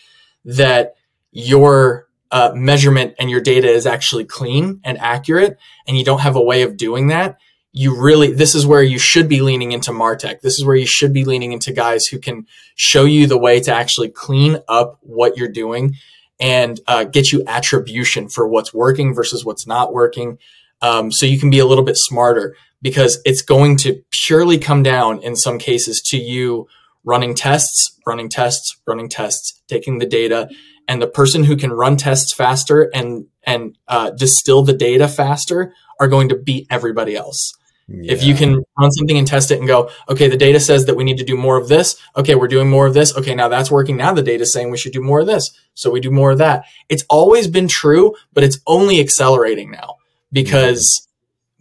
that 0.44 0.96
your 1.30 2.08
uh, 2.32 2.50
measurement 2.52 3.14
and 3.20 3.30
your 3.30 3.40
data 3.40 3.68
is 3.68 3.86
actually 3.86 4.24
clean 4.24 4.80
and 4.82 4.98
accurate, 4.98 5.56
and 5.86 5.96
you 5.96 6.04
don't 6.04 6.20
have 6.20 6.34
a 6.34 6.42
way 6.42 6.62
of 6.62 6.76
doing 6.76 7.06
that, 7.06 7.38
you 7.70 8.00
really 8.00 8.32
this 8.32 8.56
is 8.56 8.66
where 8.66 8.82
you 8.82 8.98
should 8.98 9.28
be 9.28 9.40
leaning 9.40 9.70
into 9.70 9.92
martech. 9.92 10.40
This 10.40 10.58
is 10.58 10.64
where 10.64 10.76
you 10.76 10.86
should 10.86 11.12
be 11.12 11.24
leaning 11.24 11.52
into 11.52 11.72
guys 11.72 12.06
who 12.06 12.18
can 12.18 12.46
show 12.74 13.04
you 13.04 13.28
the 13.28 13.38
way 13.38 13.60
to 13.60 13.72
actually 13.72 14.08
clean 14.08 14.58
up 14.68 14.98
what 15.00 15.36
you're 15.36 15.48
doing 15.48 15.94
and 16.40 16.80
uh, 16.86 17.04
get 17.04 17.32
you 17.32 17.44
attribution 17.46 18.28
for 18.28 18.48
what's 18.48 18.74
working 18.74 19.14
versus 19.14 19.44
what's 19.44 19.66
not 19.66 19.92
working. 19.92 20.38
Um, 20.82 21.12
so 21.12 21.26
you 21.26 21.38
can 21.38 21.50
be 21.50 21.58
a 21.58 21.66
little 21.66 21.84
bit 21.84 21.96
smarter 21.96 22.56
because 22.82 23.20
it's 23.24 23.42
going 23.42 23.76
to 23.78 24.02
purely 24.10 24.58
come 24.58 24.82
down 24.82 25.22
in 25.22 25.36
some 25.36 25.58
cases 25.58 26.00
to 26.02 26.18
you 26.18 26.66
running 27.04 27.34
tests 27.34 27.98
running 28.06 28.28
tests 28.28 28.80
running 28.86 29.08
tests 29.08 29.62
taking 29.68 29.98
the 29.98 30.06
data 30.06 30.48
and 30.88 31.00
the 31.00 31.06
person 31.06 31.44
who 31.44 31.56
can 31.56 31.72
run 31.72 31.96
tests 31.96 32.34
faster 32.34 32.90
and 32.94 33.26
and 33.44 33.76
uh, 33.88 34.10
distill 34.10 34.62
the 34.62 34.72
data 34.72 35.06
faster 35.06 35.74
are 36.00 36.08
going 36.08 36.28
to 36.28 36.36
beat 36.36 36.66
everybody 36.70 37.14
else 37.14 37.52
yeah. 37.86 38.12
If 38.12 38.24
you 38.24 38.34
can 38.34 38.64
run 38.78 38.90
something 38.92 39.18
and 39.18 39.26
test 39.26 39.50
it 39.50 39.58
and 39.58 39.68
go, 39.68 39.90
okay, 40.08 40.28
the 40.28 40.38
data 40.38 40.58
says 40.58 40.86
that 40.86 40.96
we 40.96 41.04
need 41.04 41.18
to 41.18 41.24
do 41.24 41.36
more 41.36 41.58
of 41.58 41.68
this. 41.68 42.00
Okay, 42.16 42.34
we're 42.34 42.48
doing 42.48 42.70
more 42.70 42.86
of 42.86 42.94
this. 42.94 43.14
Okay, 43.16 43.34
now 43.34 43.48
that's 43.48 43.70
working. 43.70 43.96
Now 43.96 44.14
the 44.14 44.22
data 44.22 44.42
is 44.42 44.52
saying 44.52 44.70
we 44.70 44.78
should 44.78 44.92
do 44.92 45.02
more 45.02 45.20
of 45.20 45.26
this. 45.26 45.50
So 45.74 45.90
we 45.90 46.00
do 46.00 46.10
more 46.10 46.30
of 46.30 46.38
that. 46.38 46.64
It's 46.88 47.04
always 47.10 47.46
been 47.46 47.68
true, 47.68 48.14
but 48.32 48.42
it's 48.42 48.58
only 48.66 49.00
accelerating 49.00 49.70
now 49.70 49.96
because 50.32 51.06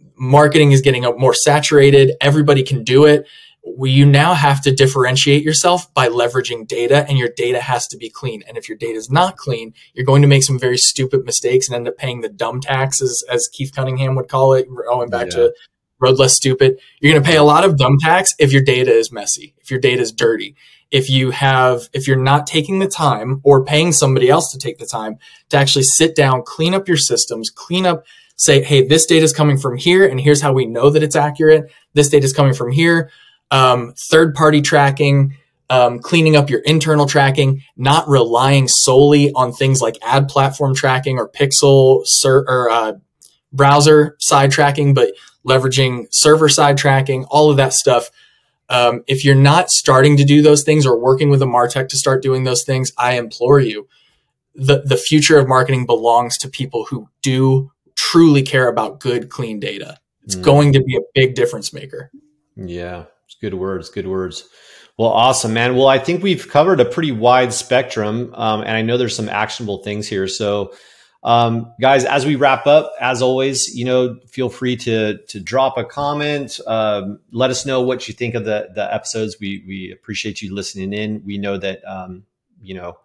mm-hmm. 0.02 0.30
marketing 0.30 0.72
is 0.72 0.80
getting 0.80 1.02
more 1.18 1.34
saturated. 1.34 2.12
Everybody 2.22 2.62
can 2.62 2.84
do 2.84 3.04
it. 3.04 3.26
you 3.82 4.06
now 4.06 4.32
have 4.32 4.62
to 4.62 4.74
differentiate 4.74 5.42
yourself 5.42 5.92
by 5.92 6.08
leveraging 6.08 6.66
data 6.66 7.04
and 7.06 7.18
your 7.18 7.30
data 7.36 7.60
has 7.60 7.86
to 7.88 7.98
be 7.98 8.08
clean. 8.08 8.42
And 8.48 8.56
if 8.56 8.66
your 8.66 8.78
data 8.78 8.96
is 8.96 9.10
not 9.10 9.36
clean, 9.36 9.74
you're 9.92 10.06
going 10.06 10.22
to 10.22 10.28
make 10.28 10.42
some 10.42 10.58
very 10.58 10.78
stupid 10.78 11.26
mistakes 11.26 11.68
and 11.68 11.76
end 11.76 11.86
up 11.86 11.98
paying 11.98 12.22
the 12.22 12.30
dumb 12.30 12.62
taxes, 12.62 13.22
as 13.30 13.46
Keith 13.52 13.72
Cunningham 13.74 14.14
would 14.14 14.28
call 14.28 14.54
it, 14.54 14.66
going 14.88 15.10
back 15.10 15.26
yeah. 15.26 15.36
to 15.36 15.54
road 16.00 16.18
less 16.18 16.34
stupid. 16.34 16.78
You're 17.00 17.12
going 17.12 17.22
to 17.22 17.28
pay 17.28 17.36
a 17.36 17.42
lot 17.42 17.64
of 17.64 17.76
dumb 17.76 17.98
tax 18.00 18.34
if 18.38 18.52
your 18.52 18.62
data 18.62 18.92
is 18.92 19.12
messy, 19.12 19.54
if 19.58 19.70
your 19.70 19.80
data 19.80 20.02
is 20.02 20.12
dirty, 20.12 20.54
if 20.90 21.08
you 21.10 21.30
have, 21.30 21.88
if 21.92 22.06
you're 22.06 22.16
not 22.16 22.46
taking 22.46 22.78
the 22.78 22.88
time 22.88 23.40
or 23.42 23.64
paying 23.64 23.92
somebody 23.92 24.28
else 24.28 24.52
to 24.52 24.58
take 24.58 24.78
the 24.78 24.86
time 24.86 25.18
to 25.50 25.56
actually 25.56 25.84
sit 25.84 26.14
down, 26.14 26.42
clean 26.44 26.74
up 26.74 26.88
your 26.88 26.96
systems, 26.96 27.50
clean 27.50 27.86
up, 27.86 28.04
say, 28.36 28.62
hey, 28.62 28.86
this 28.86 29.06
data 29.06 29.24
is 29.24 29.32
coming 29.32 29.56
from 29.56 29.76
here, 29.76 30.06
and 30.06 30.20
here's 30.20 30.40
how 30.40 30.52
we 30.52 30.66
know 30.66 30.90
that 30.90 31.02
it's 31.02 31.16
accurate. 31.16 31.70
This 31.94 32.08
data 32.08 32.24
is 32.24 32.32
coming 32.32 32.54
from 32.54 32.72
here. 32.72 33.10
Um, 33.50 33.94
third 34.10 34.34
party 34.34 34.60
tracking. 34.60 35.36
Um, 35.70 35.98
cleaning 35.98 36.36
up 36.36 36.50
your 36.50 36.60
internal 36.60 37.06
tracking, 37.06 37.62
not 37.74 38.06
relying 38.06 38.68
solely 38.68 39.32
on 39.32 39.50
things 39.50 39.80
like 39.80 39.96
ad 40.02 40.28
platform 40.28 40.74
tracking 40.74 41.18
or 41.18 41.26
pixel 41.26 42.02
ser- 42.04 42.44
or 42.46 42.68
uh, 42.68 42.92
browser 43.50 44.14
side 44.20 44.50
tracking, 44.50 44.92
but 44.92 45.14
leveraging 45.46 46.06
server 46.10 46.48
side 46.48 46.78
tracking, 46.78 47.24
all 47.26 47.50
of 47.50 47.56
that 47.56 47.72
stuff. 47.72 48.10
Um, 48.68 49.04
if 49.06 49.24
you're 49.24 49.34
not 49.34 49.70
starting 49.70 50.16
to 50.16 50.24
do 50.24 50.40
those 50.42 50.62
things 50.62 50.86
or 50.86 50.98
working 50.98 51.28
with 51.28 51.42
a 51.42 51.46
Martech 51.46 51.88
to 51.88 51.96
start 51.96 52.22
doing 52.22 52.44
those 52.44 52.64
things, 52.64 52.92
I 52.96 53.18
implore 53.18 53.60
you. 53.60 53.88
The, 54.54 54.82
the 54.82 54.96
future 54.96 55.38
of 55.38 55.48
marketing 55.48 55.84
belongs 55.84 56.38
to 56.38 56.48
people 56.48 56.84
who 56.84 57.08
do 57.22 57.70
truly 57.96 58.42
care 58.42 58.68
about 58.68 59.00
good, 59.00 59.28
clean 59.28 59.60
data. 59.60 59.98
It's 60.24 60.36
mm. 60.36 60.42
going 60.42 60.72
to 60.72 60.82
be 60.82 60.96
a 60.96 61.00
big 61.14 61.34
difference 61.34 61.72
maker. 61.72 62.10
Yeah, 62.56 63.04
it's 63.26 63.36
good 63.40 63.54
words. 63.54 63.90
Good 63.90 64.06
words. 64.06 64.48
Well, 64.96 65.10
awesome, 65.10 65.52
man. 65.52 65.74
Well, 65.74 65.88
I 65.88 65.98
think 65.98 66.22
we've 66.22 66.48
covered 66.48 66.78
a 66.80 66.84
pretty 66.84 67.10
wide 67.10 67.52
spectrum, 67.52 68.32
um, 68.34 68.60
and 68.60 68.70
I 68.70 68.82
know 68.82 68.96
there's 68.96 69.16
some 69.16 69.28
actionable 69.28 69.82
things 69.82 70.06
here. 70.06 70.28
So, 70.28 70.72
um, 71.24 71.72
guys, 71.80 72.04
as 72.04 72.26
we 72.26 72.36
wrap 72.36 72.66
up, 72.66 72.92
as 73.00 73.22
always, 73.22 73.74
you 73.74 73.86
know, 73.86 74.18
feel 74.28 74.50
free 74.50 74.76
to 74.76 75.18
to 75.28 75.40
drop 75.40 75.78
a 75.78 75.84
comment. 75.84 76.60
Um, 76.66 77.18
let 77.32 77.50
us 77.50 77.64
know 77.64 77.80
what 77.80 78.06
you 78.06 78.14
think 78.14 78.34
of 78.34 78.44
the 78.44 78.68
the 78.74 78.92
episodes. 78.92 79.38
We 79.40 79.64
we 79.66 79.90
appreciate 79.90 80.42
you 80.42 80.54
listening 80.54 80.92
in. 80.92 81.22
We 81.24 81.38
know 81.38 81.56
that 81.56 81.82
um, 81.86 82.24
you 82.62 82.74
know 82.74 82.98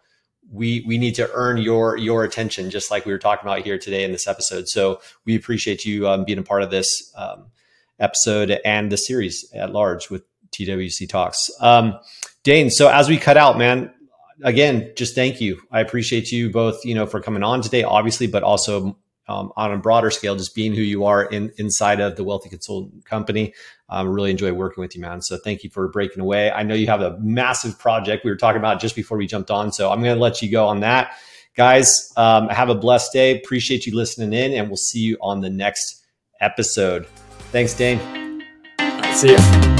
we 0.51 0.83
we 0.85 0.97
need 0.97 1.15
to 1.15 1.29
earn 1.33 1.57
your 1.57 1.95
your 1.95 2.25
attention, 2.25 2.69
just 2.69 2.91
like 2.91 3.05
we 3.05 3.13
were 3.13 3.19
talking 3.19 3.47
about 3.47 3.61
here 3.61 3.77
today 3.77 4.03
in 4.03 4.11
this 4.11 4.27
episode. 4.27 4.67
So 4.67 4.99
we 5.23 5.37
appreciate 5.37 5.85
you 5.85 6.09
um, 6.09 6.25
being 6.25 6.39
a 6.39 6.43
part 6.43 6.61
of 6.61 6.71
this 6.71 7.13
um, 7.15 7.45
episode 8.01 8.59
and 8.65 8.91
the 8.91 8.97
series 8.97 9.49
at 9.53 9.71
large 9.71 10.09
with 10.09 10.23
TWC 10.51 11.07
Talks. 11.07 11.49
Um, 11.61 11.97
Dane, 12.43 12.69
so 12.69 12.89
as 12.89 13.07
we 13.07 13.17
cut 13.17 13.37
out, 13.37 13.57
man, 13.57 13.93
again, 14.43 14.91
just 14.95 15.15
thank 15.15 15.41
you. 15.41 15.61
I 15.71 15.81
appreciate 15.81 16.31
you 16.31 16.49
both, 16.49 16.85
you 16.85 16.95
know, 16.95 17.05
for 17.05 17.21
coming 17.21 17.43
on 17.43 17.61
today, 17.61 17.83
obviously, 17.83 18.27
but 18.27 18.43
also 18.43 18.97
um, 19.27 19.53
on 19.55 19.71
a 19.71 19.77
broader 19.77 20.09
scale, 20.09 20.35
just 20.35 20.55
being 20.55 20.73
who 20.73 20.81
you 20.81 21.05
are 21.05 21.23
in 21.23 21.51
inside 21.57 21.99
of 21.99 22.15
the 22.15 22.23
Wealthy 22.23 22.49
Consultant 22.49 23.05
Company. 23.05 23.53
Um, 23.87 24.09
really 24.09 24.31
enjoy 24.31 24.51
working 24.53 24.81
with 24.81 24.95
you, 24.95 25.01
man. 25.01 25.21
So 25.21 25.37
thank 25.37 25.63
you 25.63 25.69
for 25.69 25.87
breaking 25.87 26.21
away. 26.21 26.51
I 26.51 26.63
know 26.63 26.73
you 26.73 26.87
have 26.87 27.01
a 27.01 27.17
massive 27.19 27.77
project 27.77 28.25
we 28.25 28.31
were 28.31 28.37
talking 28.37 28.59
about 28.59 28.81
just 28.81 28.95
before 28.95 29.17
we 29.17 29.27
jumped 29.27 29.51
on, 29.51 29.71
so 29.71 29.91
I'm 29.91 30.01
going 30.01 30.15
to 30.15 30.21
let 30.21 30.41
you 30.41 30.49
go 30.49 30.67
on 30.67 30.79
that, 30.79 31.13
guys. 31.55 32.11
Um, 32.17 32.49
have 32.49 32.69
a 32.69 32.75
blessed 32.75 33.13
day. 33.13 33.37
Appreciate 33.37 33.85
you 33.85 33.95
listening 33.95 34.33
in, 34.33 34.53
and 34.53 34.67
we'll 34.67 34.77
see 34.77 34.99
you 34.99 35.17
on 35.21 35.41
the 35.41 35.49
next 35.49 36.03
episode. 36.41 37.05
Thanks, 37.51 37.73
Dane. 37.75 37.99
See 39.13 39.31
you. 39.31 39.78